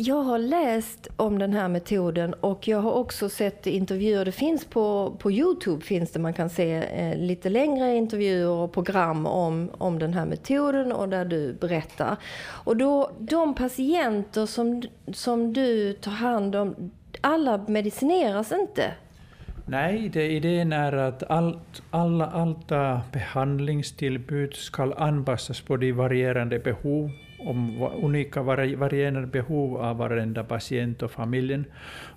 [0.00, 4.24] Jag har läst om den här metoden och jag har också sett intervjuer.
[4.24, 8.72] Det finns på, på Youtube finns det, man kan se eh, lite längre intervjuer och
[8.72, 12.16] program om, om den här metoden och där du berättar.
[12.64, 14.82] Och då, de patienter som,
[15.12, 16.90] som du tar hand om,
[17.20, 18.94] alla medicineras inte?
[19.66, 27.10] Nej, det, idén är att allt, alla, alla behandlingstillbud ska anpassas på de varierande behov
[27.38, 31.64] om unika varierande behov av varenda patient och familjen.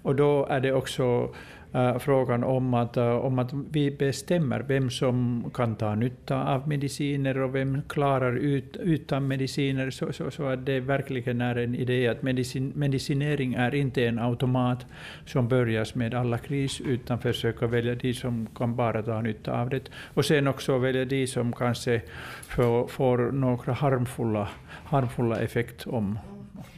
[0.01, 1.35] Och då är det också
[1.73, 6.67] äh, frågan om att, äh, om att vi bestämmer vem som kan ta nytta av
[6.67, 11.75] mediciner och vem klarar ut utan mediciner, så, så, så att det verkligen är en
[11.75, 14.85] idé att medicin, medicinering är inte en automat
[15.25, 19.69] som börjas med alla kris, utan försöka välja de som kan bara ta nytta av
[19.69, 19.89] det.
[20.13, 22.01] Och sen också välja de som kanske
[22.47, 24.49] får, får några harmfulla
[24.83, 26.19] harmfulla effekt om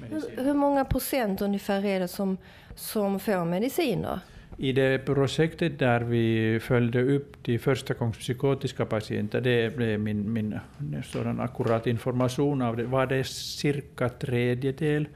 [0.10, 2.38] hur, hur många procent ungefär är det som,
[2.76, 4.20] som får mediciner?
[4.58, 10.34] I det projektet där vi följde upp de första gångs psykotiska patienter, det blev min,
[10.34, 10.60] min
[11.04, 15.08] sådan akkurat information av det, var det cirka tredjedel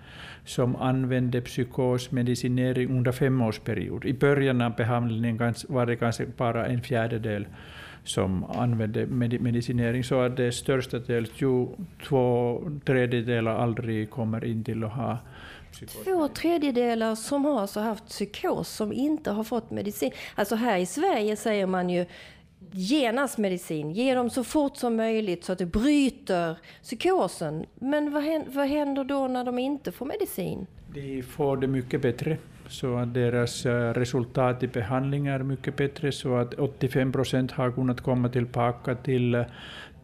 [0.46, 4.06] som använde psykosmedicinering under femårsperiod.
[4.06, 7.48] I början av behandlingen var det kanske bara en fjärdedel
[8.04, 9.06] som använde
[9.40, 11.30] medicinering, så att det största delen,
[12.08, 15.18] två tredjedelar, aldrig kommer in till att ha.
[16.04, 20.12] Två tredjedelar som har alltså haft psykos som inte har fått medicin.
[20.36, 22.06] Alltså här i Sverige säger man ju
[22.72, 27.66] genast medicin, ge dem så fort som möjligt så att det bryter psykosen.
[27.76, 30.68] Men vad händer, vad händer då när de inte får medicin?
[30.94, 32.38] De får det mycket bättre
[32.70, 37.72] så att deras eh, resultat i behandling är mycket bättre, så att 85 procent har
[37.72, 39.46] kunnat komma tillbaka till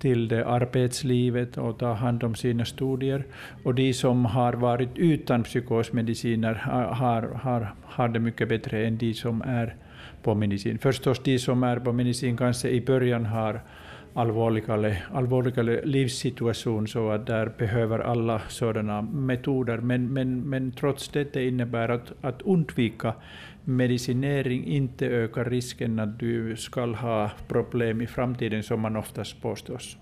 [0.04, 3.24] till det arbetslivet och ta hand om sina studier.
[3.64, 9.14] Och de som har varit utan psykosmediciner har, har, har det mycket bättre än de
[9.14, 9.76] som är
[10.24, 10.78] på medicin.
[10.78, 13.62] Förstås de som är på medicin kanske i början har
[14.14, 19.78] allvarligare, allvarligare livssituation så att där behöver alla sådana metoder.
[19.78, 23.14] Men, men, men trots det, innebär att, att undvika
[23.64, 29.98] medicinering inte ökar risken att du ska ha problem i framtiden som man oftast påstås.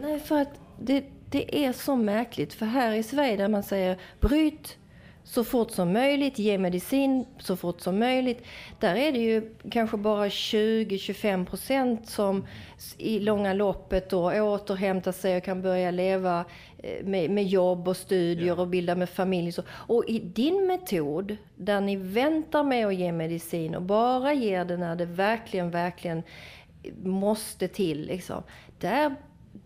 [0.00, 2.54] Nej, för att det, det är så märkligt.
[2.54, 4.78] För här i Sverige där man säger bryt
[5.24, 8.42] så fort som möjligt, ge medicin så fort som möjligt.
[8.80, 12.46] Där är det ju kanske bara 20-25 procent som
[12.98, 16.44] i långa loppet då återhämtar sig och kan börja leva
[16.78, 19.52] eh, med, med jobb och studier och bilda med familj.
[19.68, 24.76] Och i din metod, där ni väntar med att ge medicin och bara ger det
[24.76, 26.22] när det verkligen, verkligen
[27.02, 28.42] måste till, liksom,
[28.78, 29.14] där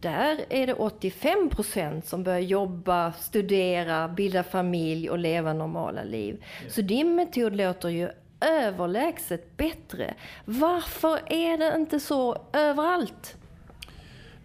[0.00, 6.44] där är det 85 procent som börjar jobba, studera, bilda familj och leva normala liv.
[6.68, 8.08] Så din metod låter ju
[8.40, 10.14] överlägset bättre.
[10.44, 13.36] Varför är det inte så överallt?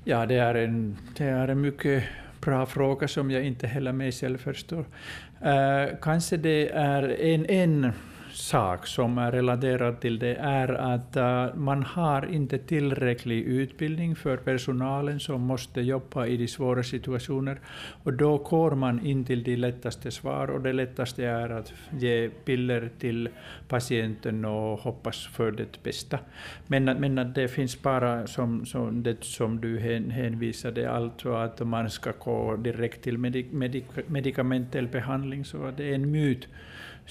[0.03, 2.03] Ja, det är en, det är en mycket
[2.41, 4.85] bra fråga som jag inte heller mig själv förstår.
[5.45, 7.91] Uh, kanske det är en, en
[8.33, 14.37] sak som är relaterad till det är att uh, man har inte tillräcklig utbildning för
[14.37, 17.59] personalen som måste jobba i de svåra situationer.
[18.03, 22.29] Och då går man in till de lättaste svar och det lättaste är att ge
[22.29, 23.29] piller till
[23.67, 26.19] patienten och hoppas för det bästa.
[26.67, 32.11] Men, men det finns bara, som, som, det som du hänvisade, alltså att man ska
[32.19, 36.47] gå direkt till medik, medik, medikamentell behandling, så det är en myt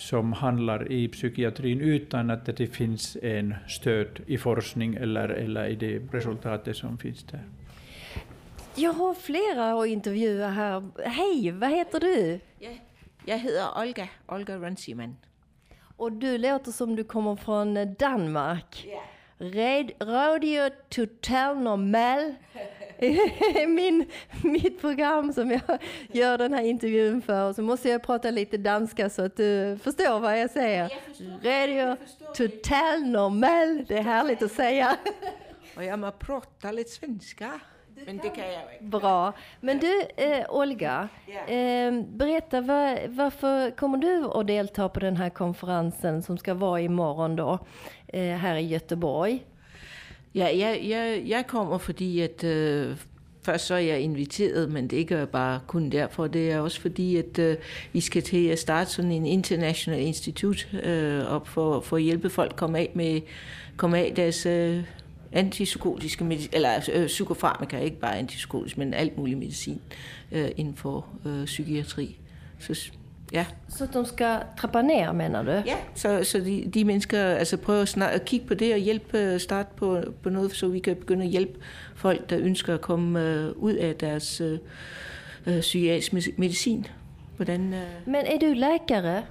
[0.00, 5.74] som handlar i psykiatrin utan att det finns en stöd i forskning eller, eller i
[5.74, 7.44] det resultatet som finns där.
[8.74, 10.90] Jag har flera att intervjua här.
[11.04, 12.40] Hej, vad heter du?
[12.58, 12.80] Jag,
[13.24, 15.16] jag heter Olga, Olga Runciman.
[15.96, 18.86] Och du låter som du kommer från Danmark.
[18.86, 19.86] Yeah.
[20.00, 22.34] Radio Total Normal
[23.68, 24.06] min,
[24.42, 25.78] mitt program som jag
[26.12, 27.52] gör den här intervjun för.
[27.52, 30.80] Så måste jag prata lite danska så att du förstår vad jag säger.
[30.80, 31.96] Jag förstår, Radio.
[32.34, 33.84] Total Normal.
[33.88, 34.96] Det är härligt att säga.
[35.76, 37.60] Och jag må prata lite svenska.
[38.06, 38.98] Men det kan jag inte.
[38.98, 39.32] Bra.
[39.60, 41.08] Men du, eh, Olga,
[41.46, 46.80] eh, berätta var, varför kommer du att delta på den här konferensen som ska vara
[46.80, 47.58] imorgon då,
[48.08, 49.44] eh, här i Göteborg?
[50.34, 52.96] Ja, jeg, jeg, jeg kommer, fordi at øh,
[53.42, 56.26] først så er jeg inviteret, men det ikke er bare kun derfor.
[56.26, 57.56] Det er også fordi, at øh,
[57.92, 62.30] vi skal til at starte sådan en international institut øh, op for, for at hjælpe
[62.30, 63.20] folk komme af med
[63.76, 64.82] komme af deres øh,
[65.32, 69.80] antipsykotiske medicin, eller øh, psykofarmaka, ikke bare antipsykotisk, men alt mulig medicin
[70.32, 72.18] øh, inden for øh, psykiatri.
[72.58, 72.90] Så
[73.32, 73.46] Ja.
[73.68, 75.50] Så de ska trappa ner menar du?
[75.50, 79.38] Ja, så, så de, de mennesker altså prøver snart at kigge på det og hjælpe,
[79.38, 81.58] starte på, på noget, så vi kan begynde at hjælpe
[81.94, 86.86] folk, der ønsker at komme uh, ud af deres uh, psykiatrisk medicin.
[87.36, 88.12] Hvordan, uh...
[88.12, 89.22] Men er du lækare?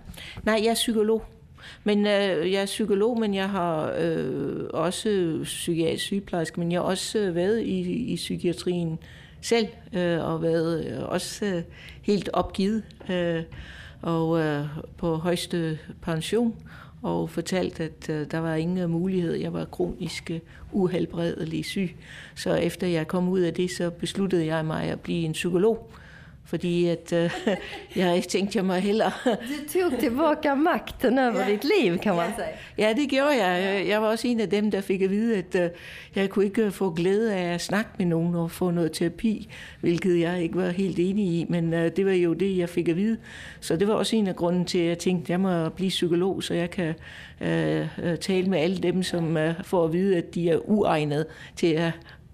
[0.44, 1.24] Nej, jeg er psykolog.
[1.84, 6.86] Men øh, jeg er psykolog, men jeg har øh, også psykiatrisk sygeplejerske, men jeg har
[6.86, 7.80] også øh, været i,
[8.14, 9.00] i psykiatrien
[9.42, 11.62] selv, øh, og været øh, også øh,
[12.02, 12.84] helt opgivet.
[14.02, 14.66] Og øh,
[14.98, 16.56] på højeste pension,
[17.02, 19.34] og fortalt, at øh, der var ingen mulighed.
[19.34, 20.40] Jeg var kronisk øh,
[20.72, 21.96] uhelbredelig syg.
[22.36, 25.92] Så efter jeg kom ud af det, så besluttede jeg mig at blive en psykolog.
[26.50, 27.48] Fordi at, uh,
[27.96, 29.12] jeg tänkte jag mig heller...
[29.50, 32.48] Du tog tillbaka makten över ditt liv kan man säga.
[32.78, 33.88] Ja, det gjorde jeg.
[33.88, 35.78] Jeg var også en af dem, der fik at vide, at uh,
[36.16, 39.50] jeg kunne ikke få glæde af at snakke med nogen og få noget terapi,
[39.82, 42.90] hvilket jeg ikke var helt enig i, men uh, det var jo det, jeg fik
[42.90, 43.18] at vide.
[43.60, 45.90] Så det var også en af grunden til, at jeg tænkte, at jeg må blive
[45.90, 46.94] psykolog, så jeg kan
[47.42, 51.26] uh, tale med alle dem, som får at vide, at de er uegnet
[51.56, 51.92] til at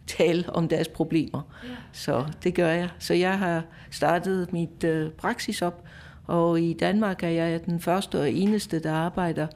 [0.07, 1.41] tale om deres problemer.
[1.63, 1.69] Ja.
[1.91, 2.89] Så det gør jeg.
[2.99, 5.83] Så jeg har startet mit øh, praksis op,
[6.27, 9.47] og i Danmark er jeg den første og eneste, der arbejder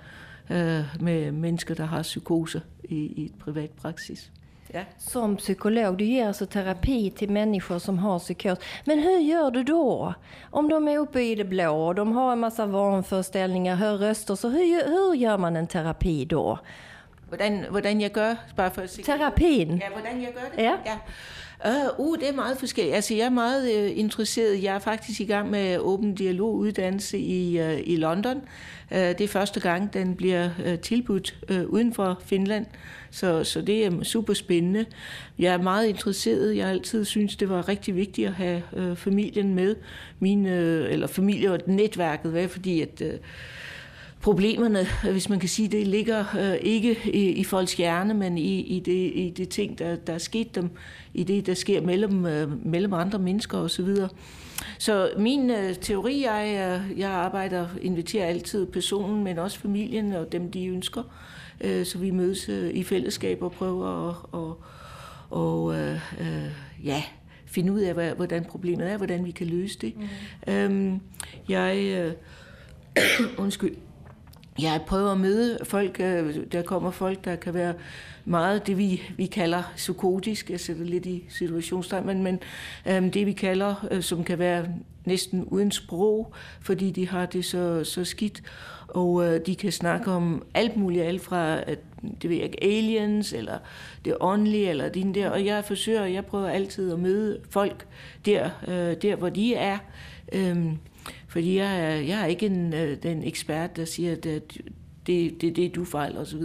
[0.50, 4.32] øh, med mennesker, der har psykose i, i et privat praksis.
[4.74, 4.84] Ja.
[4.98, 8.58] Som psykolog, du ger alltså terapi till människor som har psykos.
[8.86, 10.14] Men hur gör du då?
[10.52, 14.36] Om de är uppe i det blå och de har en massa vanföreställningar, hör röster,
[14.36, 16.60] så hur, hur gör man en terapi då?
[17.30, 19.06] Hvordan, hvordan jeg gør, bare for at sige...
[19.06, 19.70] Terapien?
[19.70, 20.64] Ja, hvordan jeg gør det?
[20.64, 20.74] Ja.
[20.86, 20.98] ja.
[21.66, 22.96] Uh, uh, det er meget forskelligt.
[22.96, 24.64] Altså, jeg er meget uh, interesseret.
[24.64, 28.38] Jeg er faktisk i gang med åben dialoguddannelse i, uh, i London.
[28.92, 32.66] Uh, det er første gang, den bliver uh, tilbudt uh, uden for Finland.
[33.12, 34.86] Så, så det er super spændende.
[35.40, 36.58] Jeg er meget interesseret.
[36.58, 39.76] Jeg har altid synes det var rigtig vigtigt at have uh, familien med.
[40.20, 42.48] Mine, uh, eller familie og netværket, hvad?
[42.48, 43.02] fordi at...
[43.02, 43.20] Uh,
[44.30, 48.60] problemerne, hvis man kan sige det, ligger øh, ikke i, i folks hjerne, men i,
[48.60, 50.70] i, det, i det ting, der, der er sket dem,
[51.14, 53.88] i det, der sker mellem, øh, mellem andre mennesker osv.
[54.78, 60.32] Så, min øh, teori er, at jeg arbejder, inviterer altid personen, men også familien og
[60.32, 61.04] dem, de ønsker.
[61.62, 64.62] Øh, så vi mødes øh, i fællesskab og prøver at og,
[65.30, 66.52] og, øh, øh,
[66.84, 67.04] ja,
[67.46, 69.94] finde ud af, hvordan problemet er, hvordan vi kan løse det.
[69.98, 70.54] Mm.
[70.54, 71.00] Øhm,
[71.50, 71.78] jeg...
[71.78, 72.14] Øh,
[73.44, 73.76] undskyld,
[74.62, 77.74] jeg prøver at møde folk, øh, der kommer folk, der kan være
[78.26, 82.40] meget det, vi, vi kalder psykotisk, jeg sætter lidt i situationstegn, men, men
[82.86, 84.66] øhm, det vi kalder, øh, som kan være
[85.06, 88.44] næsten uden sprog, fordi de har det så, så skidt,
[88.88, 91.80] og øh, de kan snakke om alt muligt, alt fra, at,
[92.22, 93.58] det ved jeg ikke, aliens, eller
[94.06, 97.88] det åndelige, eller din der, og jeg forsøger, jeg prøver altid at møde folk
[98.26, 99.78] der, øh, der hvor de er,
[100.34, 100.78] øhm,
[101.28, 104.62] fordi jeg er, jeg er ikke en, øh, den ekspert, der siger, at øh, det,
[105.08, 106.42] det, det, det du fejler osv.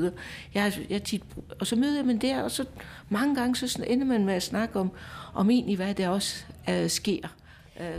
[0.55, 1.23] Jeg, jeg tit,
[1.61, 2.65] og så møder jeg dem der, og så
[3.09, 4.91] mange gange så ender man med at snakke om,
[5.35, 7.29] om egentlig, hvad der også äh, sker.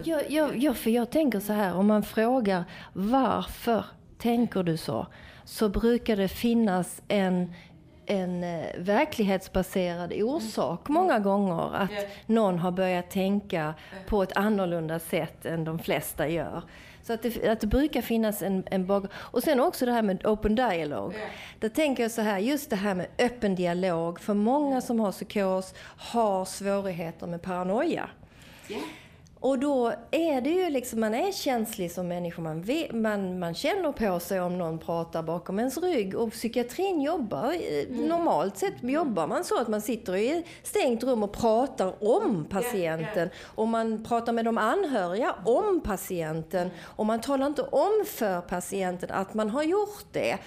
[0.05, 3.85] Ja, ja, ja, för jag tänker så här, om man frågar varför
[4.17, 5.07] tänker du så?
[5.45, 7.53] Så brukar det finnas en,
[8.05, 11.75] en eh, verklighetsbaserad orsak många gånger.
[11.75, 11.91] Att
[12.25, 13.73] någon har börjat tänka
[14.07, 16.61] på ett annorlunda sätt än de flesta gör.
[17.03, 19.03] Så att det, att det brukar finnas en, en bak...
[19.13, 21.13] Och sen också det här med open dialog.
[21.59, 24.19] Där tänker jag så här, just det här med öppen dialog.
[24.19, 28.09] För många som har psykos har svårigheter med paranoia.
[29.45, 32.41] Och då är det ju liksom, man är känslig som människa.
[32.41, 36.15] Man, vet, man, man känner på sig om någon pratar bakom ens rygg.
[36.15, 41.03] Och psykiatrin jobbar, eh, normalt sett jobbar man så att man sitter i ett stängt
[41.03, 43.29] rum och pratar om patienten.
[43.55, 46.69] Och man pratar med de anhöriga om patienten.
[46.83, 50.37] Och man talar inte om för patienten att man har gjort det.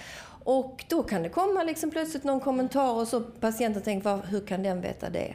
[0.43, 4.39] Och då kan det komma liksom plötsligt någon kommentar och så patienten tänker, "Var- hur
[4.47, 5.33] kan den veta det?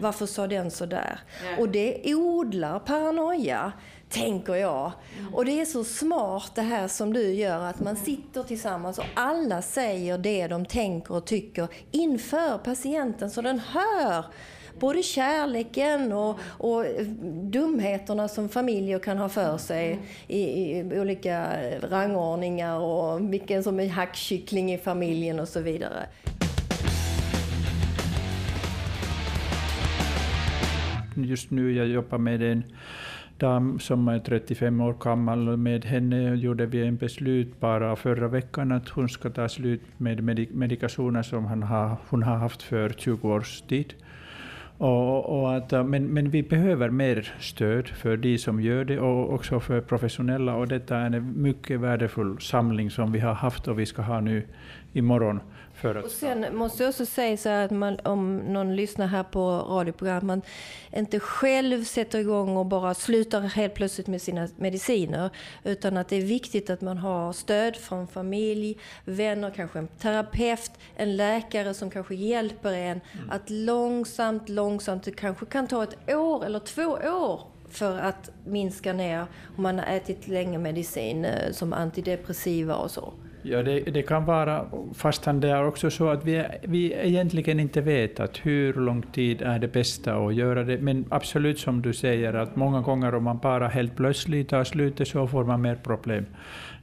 [0.00, 1.20] Varför sa den så där?
[1.58, 3.72] Och det odlar paranoia,
[4.08, 4.92] tänker jag.
[5.32, 9.04] Och det är så smart det här som du gör, att man sitter tillsammans och
[9.14, 14.24] alla säger det de tänker och tycker inför patienten, så den hör
[14.80, 16.84] både kärleken och, och
[17.42, 21.46] dumheterna som familjer kan ha för sig i, i olika
[21.80, 26.06] rangordningar och vilken som är hackkyckling i familjen och så vidare.
[31.14, 32.64] Just nu jag jobbar med en
[33.38, 38.72] dam som är 35 år gammal med henne gjorde vi en beslut bara förra veckan
[38.72, 42.90] att hon ska ta slut med medi- medikationer som han har, hon har haft för
[42.90, 43.94] 20 års tid.
[44.78, 48.98] Och, och att, äh, men, men vi behöver mer stöd för de som gör det
[48.98, 53.68] och också för professionella och detta är en mycket värdefull samling som vi har haft
[53.68, 54.42] och vi ska ha nu
[54.92, 55.40] imorgon.
[55.84, 59.22] Att Och sen måste jag också säga så här att man, om någon lyssnar här
[59.22, 60.42] på radioprogram, man
[60.96, 65.30] inte själv sätter igång och bara slutar helt plötsligt med sina mediciner.
[65.64, 70.70] Utan att det är viktigt att man har stöd från familj, vänner, kanske en terapeut,
[70.96, 76.44] en läkare som kanske hjälper en att långsamt, långsamt, det kanske kan ta ett år
[76.44, 79.26] eller två år för att minska ner
[79.56, 83.12] om man har ätit länge medicin eh, som antidepressiva och så.
[83.46, 84.64] Ja, det, det kan vara,
[84.94, 89.42] fastän det är också så att vi, vi egentligen inte vet att hur lång tid
[89.42, 93.24] är det bästa att göra det, men absolut som du säger att många gånger om
[93.24, 96.26] man bara helt plötsligt tar slutet så får man mer problem.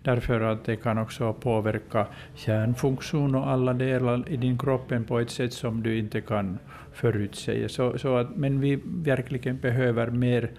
[0.03, 2.05] Därför att det kan också påverka
[2.35, 6.59] kärnfunktion och alla delar i din kroppen på ett sätt som du inte kan
[7.01, 7.69] förutsäga.
[7.69, 10.51] Så, så att, men vi verkligen behöver mer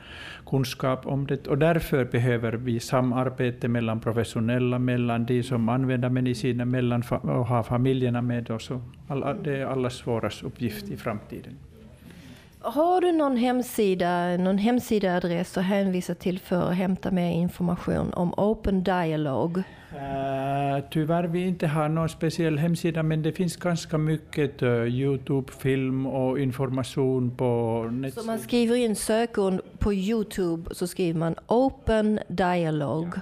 [0.47, 6.65] kunskap om det och därför behöver vi samarbete mellan professionella, mellan de som använder mediciner,
[6.65, 8.71] mellan och ha familjerna med oss.
[9.09, 11.53] Alla, det är allas våras uppgift i framtiden.
[12.61, 18.35] Har du någon hemsida, någon hemsidaadress att hänvisa till för att hämta mer information om
[18.37, 19.63] Open Dialogue?
[19.95, 24.89] Uh, tyvärr vi inte har någon speciell hemsida, men det finns ganska mycket eh, uh,
[24.89, 32.19] Youtube-film och information på Så man skriver in sökord på Youtube så skriver man Open
[32.29, 33.21] Dialogue.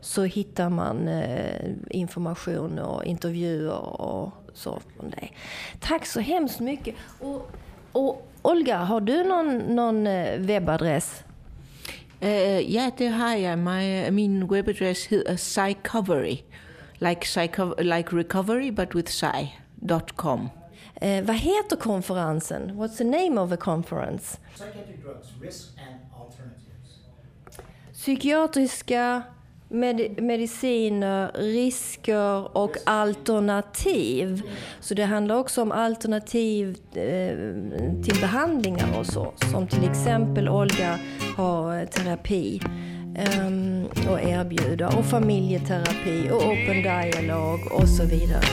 [0.00, 5.32] Så hittar man uh, information och intervjuer och så från dig.
[5.80, 6.94] Tack så hemskt mycket.
[7.20, 7.50] Och,
[7.92, 10.04] och Olga, har du någon, någon
[10.46, 11.24] webbadress?
[12.22, 13.58] Øh, ja, det har jeg.
[13.58, 16.36] My, min webadress hedder Psycovery.
[17.00, 20.50] Like, psycho, like recovery, but with psy.com.
[21.02, 22.70] Eh, vad heter konferensen?
[22.70, 24.38] What's the name of the conference?
[24.54, 27.00] Psychiatric drugs, risk and alternatives.
[27.92, 29.22] Psykiatriska
[29.70, 34.42] med mediciner, risker och alternativ.
[34.80, 39.32] Så det handlar också om alternativ eh, till behandlingar och så.
[39.50, 40.98] Som till exempel Olga
[41.36, 42.60] har eh, terapi
[43.16, 44.98] ehm, och erbjuder.
[44.98, 48.44] Och familjeterapi och open dialog och så vidare.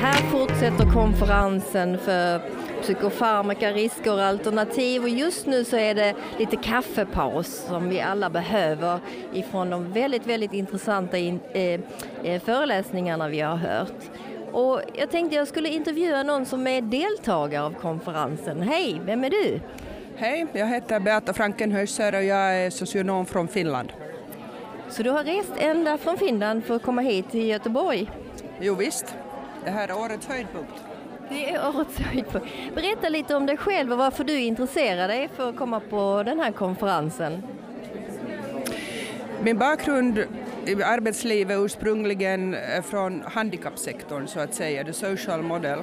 [0.00, 6.56] Här fortsätter konferensen för psykofarmaka, risker och alternativ och just nu så är det lite
[6.56, 8.98] kaffepaus som vi alla behöver
[9.32, 11.80] ifrån de väldigt, väldigt intressanta in, eh,
[12.22, 14.02] eh, föreläsningarna vi har hört.
[14.52, 18.62] Och jag tänkte jag skulle intervjua någon som är deltagare av konferensen.
[18.62, 19.60] Hej, vem är du?
[20.16, 23.92] Hej, jag heter Beata Frankenhöser och jag är socionom från Finland.
[24.88, 28.10] Så du har rest ända från Finland för att komma hit till Göteborg?
[28.60, 29.16] Jo visst,
[29.64, 30.91] det här är årets höjdpunkt.
[31.32, 32.46] Det är årets höjdpunkt.
[32.74, 36.40] Berätta lite om dig själv och varför du intresserar dig för att komma på den
[36.40, 37.42] här konferensen.
[39.42, 40.18] Min bakgrund
[40.66, 45.78] i arbetslivet ursprungligen från handikappsektorn så att säga, the social model.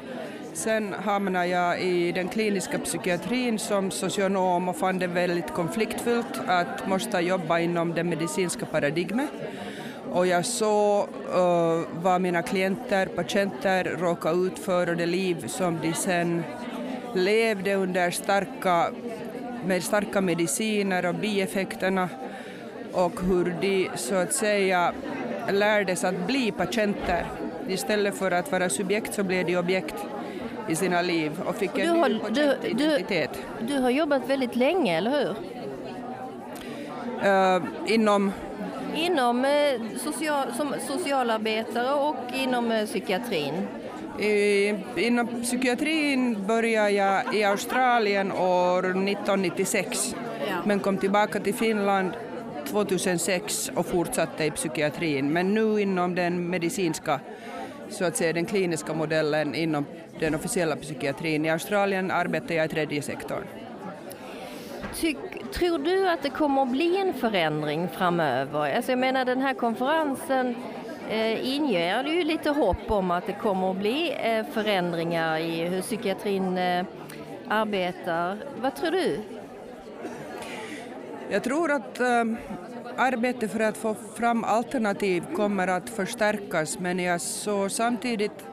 [0.53, 6.87] Sen hamnade jag i den kliniska psykiatrin som socionom och fann det väldigt konfliktfullt att
[6.87, 9.29] måste jobba inom det medicinska paradigmet.
[10.11, 15.79] Och jag såg uh, vad mina klienter, patienter råkade ut för och det liv som
[15.81, 16.43] de sen
[17.13, 18.91] levde under starka,
[19.65, 22.09] med starka mediciner och bieffekterna
[22.91, 24.93] och hur de så att säga
[25.51, 27.25] lärdes att bli patienter.
[27.67, 29.95] Istället för att vara subjekt så blev de objekt
[30.69, 33.29] i sina liv och fick en du har, ny du, identitet.
[33.59, 35.35] Du, du har jobbat väldigt länge, eller hur?
[37.25, 38.31] Uh, inom
[38.95, 39.51] Inom eh,
[39.97, 43.53] social, som socialarbetare och inom eh, psykiatrin?
[44.95, 50.15] Inom psykiatrin började jag i Australien år 1996
[50.49, 50.55] ja.
[50.65, 52.11] men kom tillbaka till Finland
[52.69, 55.33] 2006 och fortsatte i psykiatrin.
[55.33, 57.19] Men nu inom den medicinska,
[57.89, 59.85] så att säga den kliniska modellen inom
[60.19, 61.45] den officiella psykiatrin.
[61.45, 63.43] I Australien arbetar jag i tredje sektorn.
[64.95, 65.17] Tyck,
[65.53, 68.75] tror du att det kommer att bli en förändring framöver?
[68.75, 70.55] Alltså jag menar den här konferensen
[71.09, 75.81] eh, inger ju lite hopp om att det kommer att bli eh, förändringar i hur
[75.81, 76.85] psykiatrin eh,
[77.47, 78.37] arbetar.
[78.61, 79.19] Vad tror du?
[81.29, 82.23] Jag tror att eh,
[82.97, 88.45] arbetet för att få fram alternativ kommer att förstärkas men jag såg samtidigt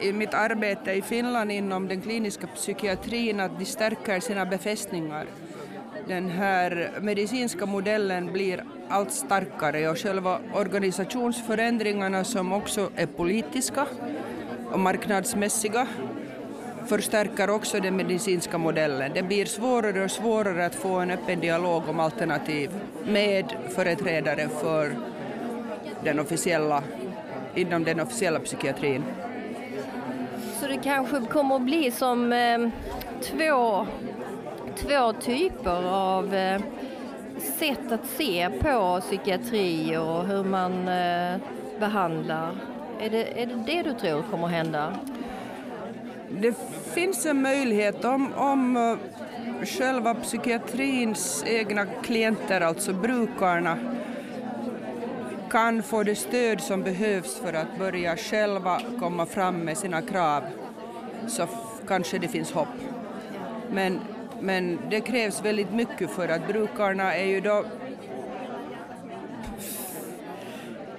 [0.00, 5.26] i mitt arbete i Finland inom den kliniska psykiatrin att de stärker sina befästningar.
[6.06, 13.86] Den här medicinska modellen blir allt starkare och själva organisationsförändringarna som också är politiska
[14.72, 15.86] och marknadsmässiga
[16.86, 19.10] förstärker också den medicinska modellen.
[19.14, 22.70] Det blir svårare och svårare att få en öppen dialog om alternativ
[23.06, 24.96] med företrädare för
[26.04, 26.82] den officiella,
[27.54, 29.04] inom den officiella psykiatrin.
[30.60, 32.68] Så det kanske kommer att bli som eh,
[33.22, 33.86] två,
[34.76, 36.60] två typer av eh,
[37.58, 41.40] sätt att se på psykiatri och hur man eh,
[41.78, 42.50] behandlar.
[43.00, 44.98] Är det, är det det du tror kommer att hända?
[46.28, 46.56] Det
[46.94, 53.78] finns en möjlighet om, om eh, själva psykiatrins egna klienter, alltså brukarna,
[55.50, 60.42] kan få det stöd som behövs för att börja själva komma fram med sina krav
[61.26, 61.46] så
[61.88, 62.68] kanske det finns hopp.
[63.70, 64.00] Men,
[64.44, 67.64] men det krävs väldigt mycket för att brukarna är ju då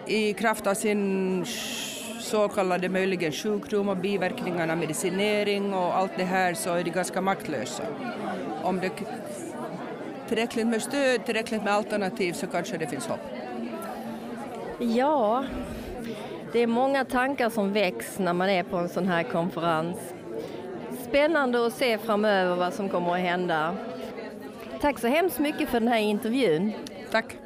[0.05, 1.45] i kraft av sin
[2.19, 7.21] så kallade möjligen sjukdom och biverkningarna, medicinering och allt det här så är de ganska
[7.21, 7.83] maktlösa.
[8.63, 8.91] Om det
[10.27, 13.19] tillräckligt med stöd, tillräckligt med alternativ så kanske det finns hopp.
[14.79, 15.45] Ja,
[16.51, 20.14] det är många tankar som väcks när man är på en sån här konferens.
[21.09, 23.75] Spännande att se framöver vad som kommer att hända.
[24.81, 26.73] Tack så hemskt mycket för den här intervjun.
[27.11, 27.37] Tack.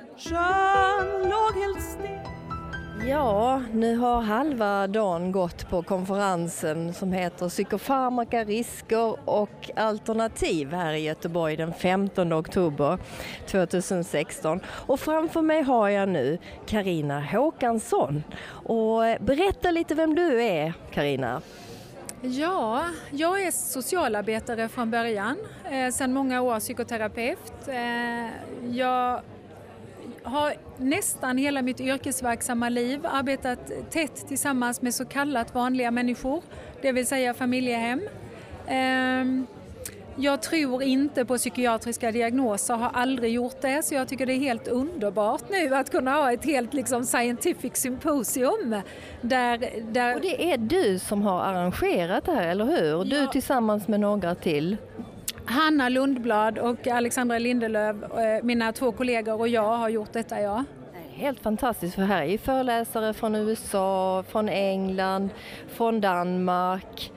[3.08, 10.94] Ja, nu har halva dagen gått på konferensen som heter Psykofarmaka, risker och alternativ här
[10.94, 12.98] i Göteborg den 15 oktober
[13.48, 14.60] 2016.
[14.68, 18.24] Och framför mig har jag nu Karina Håkansson.
[18.48, 21.42] Och berätta lite vem du är, Karina.
[22.22, 25.38] Ja, jag är socialarbetare från början,
[25.72, 27.68] eh, sedan många år psykoterapeut.
[27.68, 28.30] Eh,
[28.78, 29.22] jag
[30.24, 36.44] har nästan hela mitt yrkesverksamma liv arbetat tätt tillsammans med så kallat vanliga människor,
[36.82, 38.02] det vill säga familjehem.
[38.68, 39.26] Eh,
[40.20, 44.40] jag tror inte på psykiatriska diagnoser, har aldrig gjort det, så jag tycker det är
[44.40, 48.82] helt underbart nu att kunna ha ett helt liksom, scientific symposium.
[49.22, 50.16] Där, där...
[50.16, 53.06] Och det är du som har arrangerat det här, eller hur?
[53.06, 54.78] Du tillsammans med några till?
[55.46, 60.64] Hanna Lundblad och Alexandra Lindelöf, eh, mina två kollegor och jag har gjort detta, ja.
[61.14, 65.30] Helt fantastiskt, för här är ju föreläsare från USA, från England,
[65.68, 67.12] från Danmark.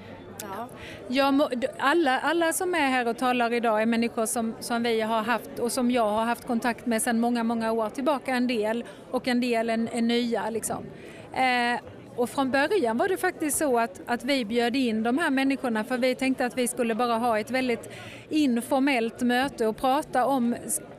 [1.08, 5.22] Ja, alla, alla som är här och talar idag är människor som, som vi har
[5.22, 8.84] haft och som jag har haft kontakt med sedan många, många år tillbaka en del
[9.10, 10.50] och en del är, är nya.
[10.50, 10.84] Liksom.
[11.32, 11.80] Eh,
[12.16, 15.84] och från början var det faktiskt så att, att vi bjöd in de här människorna
[15.84, 17.90] för vi tänkte att vi skulle bara ha ett väldigt
[18.28, 20.56] informellt möte och prata om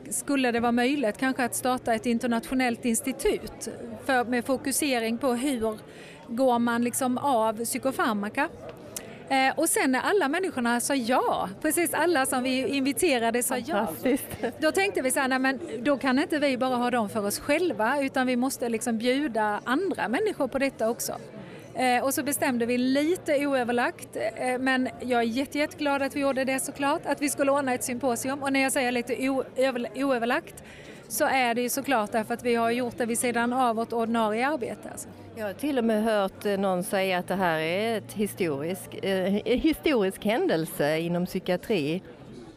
[0.09, 3.69] skulle det vara möjligt kanske att starta ett internationellt institut
[4.05, 5.77] för, med fokusering på hur
[6.27, 8.49] går man liksom av psykofarmaka.
[9.34, 13.88] Eh, och sen när alla människorna sa ja, precis alla som vi inviterade sa ja.
[14.59, 17.25] Då tänkte vi så här, nej men då kan inte vi bara ha dem för
[17.25, 21.15] oss själva utan vi måste liksom bjuda andra människor på detta också.
[21.75, 26.19] Eh, och så bestämde vi lite oöverlagt, eh, men jag är jätte, jätteglad att vi
[26.19, 28.43] gjorde det såklart, att vi skulle ordna ett symposium.
[28.43, 29.29] Och när jag säger lite
[29.95, 30.63] oöverlagt
[31.08, 33.93] så är det ju såklart därför att vi har gjort det vid sidan av vårt
[33.93, 34.89] ordinarie arbete.
[34.91, 35.10] Alltså.
[35.36, 39.04] Jag har till och med hört eh, någon säga att det här är ett historisk,
[39.04, 42.01] eh, historisk händelse inom psykiatri.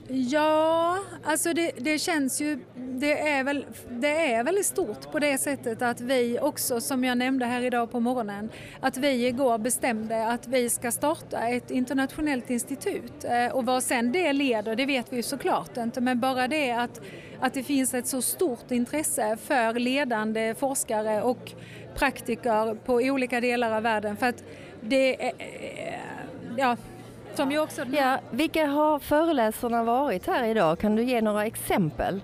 [0.09, 5.39] Ja, alltså det, det, känns ju, det är, väl, det är väldigt stort på det
[5.39, 8.49] sättet att vi också, som jag nämnde här idag på morgonen,
[8.81, 13.25] att vi igår bestämde att vi ska starta ett internationellt institut.
[13.25, 16.71] Eh, och vad sen det leder, det vet vi ju såklart inte, men bara det
[16.71, 17.01] att,
[17.41, 21.53] att det finns ett så stort intresse för ledande forskare och
[21.95, 24.17] praktiker på olika delar av världen.
[24.17, 24.45] För att
[24.81, 25.33] det är,
[26.57, 26.77] ja,
[27.35, 27.85] som ju också...
[27.93, 30.79] Ja, vilka har föreläsarna varit här idag?
[30.79, 32.21] Kan du ge några exempel?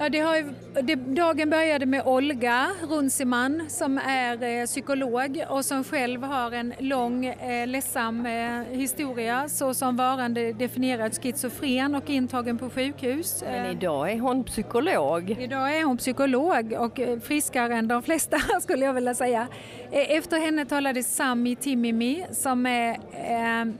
[0.00, 5.84] Ja, det har, det, dagen började med Olga Runciman som är eh, psykolog och som
[5.84, 12.70] själv har en lång eh, ledsam eh, historia såsom varande definierad schizofren och intagen på
[12.70, 13.42] sjukhus.
[13.46, 15.36] Men idag är hon psykolog?
[15.40, 19.48] Idag är hon psykolog och eh, friskare än de flesta skulle jag vilja säga.
[19.92, 23.72] Eh, efter henne talade Sami Timimi som är eh,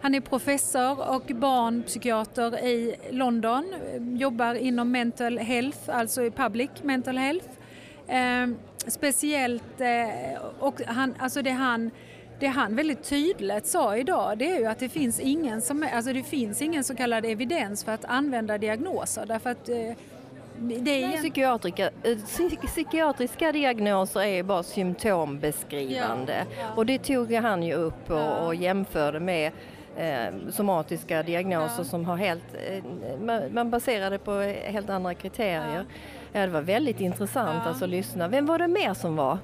[0.00, 7.18] han är professor och barnpsykiater i London, jobbar inom mental health, alltså i public mental
[7.18, 7.48] health.
[8.06, 8.46] Eh,
[8.86, 11.90] speciellt, eh, och han, alltså det han
[12.40, 16.12] det han väldigt tydligt sa idag det är ju att det finns ingen, som, alltså
[16.12, 19.76] det finns ingen så kallad evidens för att använda diagnoser därför att eh,
[20.60, 22.18] det är psykiatrika, eh,
[22.66, 26.62] psykiatriska diagnoser är bara symptombeskrivande ja.
[26.62, 26.74] Ja.
[26.76, 29.52] och det tog han ju upp och, och jämförde med
[29.98, 32.84] eh, somatiska diagnoser som har helt, eh,
[33.50, 35.84] man baserar det på helt andra kriterier.
[36.32, 36.40] Ja.
[36.40, 37.68] det var väldigt intressant ja.
[37.68, 38.28] alltså att lyssna.
[38.28, 39.38] Vem var det mer som var?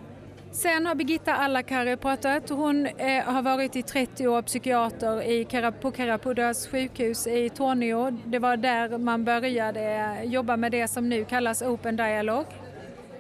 [0.55, 2.50] Sen har Birgitta Allakari pratat.
[2.50, 5.46] Hon eh, har varit i 30 år psykiater i,
[5.80, 8.11] på Karapudas sjukhus i Tornio.
[8.24, 12.46] Det var där man började jobba med det som nu kallas Open Dialogue.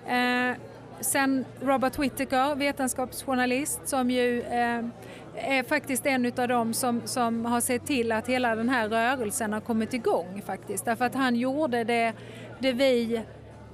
[0.06, 0.56] Eh,
[1.00, 4.82] sen Robert Whittaker, vetenskapsjournalist som ju eh,
[5.36, 9.52] är faktiskt en av dem som, som har sett till att hela den här rörelsen
[9.52, 10.84] har kommit igång faktiskt.
[10.84, 12.12] Därför att han gjorde det,
[12.58, 13.22] det vi,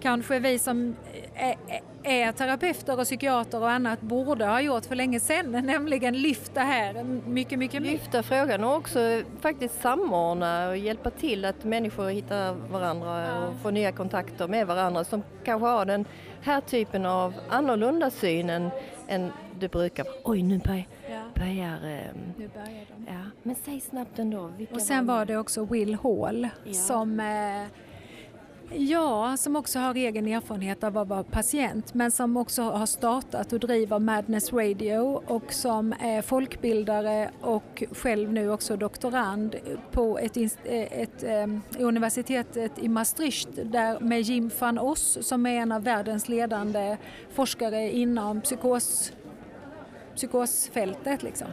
[0.01, 0.97] kanske vi som
[1.35, 1.57] är,
[2.03, 7.05] är terapeuter och psykiater och annat borde ha gjort för länge sedan, nämligen lyfta här
[7.29, 7.91] mycket, mycket mer.
[7.91, 13.47] Lyfta frågan och också faktiskt samordna och hjälpa till att människor hittar varandra ja.
[13.47, 16.05] och får nya kontakter med varandra som kanske har den
[16.43, 18.51] här typen av annorlunda syn
[19.09, 21.10] än, det brukar Oj, nu börjar, ja.
[21.35, 23.13] Börjar, eh, nu börjar de.
[23.13, 23.21] Ja.
[23.43, 24.53] Men säg snabbt ändå.
[24.73, 26.73] och sen var, det också Will Hall ja.
[26.73, 27.67] som eh,
[28.75, 33.53] Ja, som också har egen erfarenhet av att vara patient men som också har startat
[33.53, 39.57] och driver Madness Radio och som är folkbildare och själv nu också doktorand
[39.91, 45.57] på ett, ett, ett um, universitetet i Maastricht där med Jim van Oss som är
[45.57, 46.97] en av världens ledande
[47.31, 49.13] forskare inom psykos,
[50.21, 51.23] psykosfältet.
[51.23, 51.49] Liksom.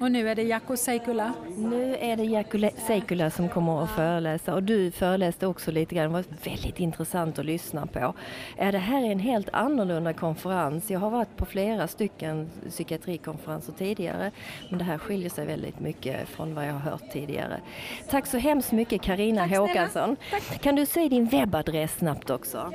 [0.00, 1.32] Och nu är det Jaakko Seikula?
[1.56, 6.04] Nu är det Jaakko Seikula som kommer att föreläsa och du föreläste också lite grann.
[6.04, 8.14] Det var väldigt intressant att lyssna på.
[8.56, 10.90] Det här är en helt annorlunda konferens.
[10.90, 14.30] Jag har varit på flera stycken psykiatrikonferenser tidigare
[14.68, 17.60] men det här skiljer sig väldigt mycket från vad jag har hört tidigare.
[18.08, 20.16] Tack så hemskt mycket Karina Håkansson.
[20.60, 22.72] Kan du säga din webbadress snabbt också?